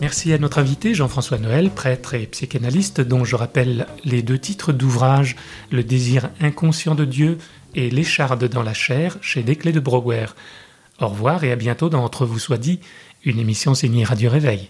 Merci 0.00 0.32
à 0.32 0.38
notre 0.38 0.58
invité 0.58 0.94
Jean-François 0.94 1.38
Noël, 1.38 1.70
prêtre 1.70 2.14
et 2.14 2.26
psychanalyste, 2.26 3.00
dont 3.00 3.24
je 3.24 3.36
rappelle 3.36 3.86
les 4.04 4.22
deux 4.22 4.38
titres 4.38 4.72
d'ouvrage 4.72 5.36
Le 5.70 5.82
désir 5.82 6.30
inconscient 6.40 6.94
de 6.94 7.04
Dieu 7.04 7.38
et 7.74 7.90
L'écharde 7.90 8.48
dans 8.48 8.62
la 8.62 8.74
chair 8.74 9.18
chez 9.20 9.42
Desclés 9.42 9.72
de 9.72 9.80
Brouwer. 9.80 10.26
Au 11.00 11.08
revoir 11.08 11.44
et 11.44 11.52
à 11.52 11.56
bientôt 11.56 11.88
dans 11.88 12.04
Entre 12.04 12.24
vous 12.24 12.38
soit 12.38 12.58
dit, 12.58 12.80
une 13.24 13.38
émission 13.38 13.74
signée 13.74 14.04
Radio 14.04 14.30
Réveil. 14.30 14.68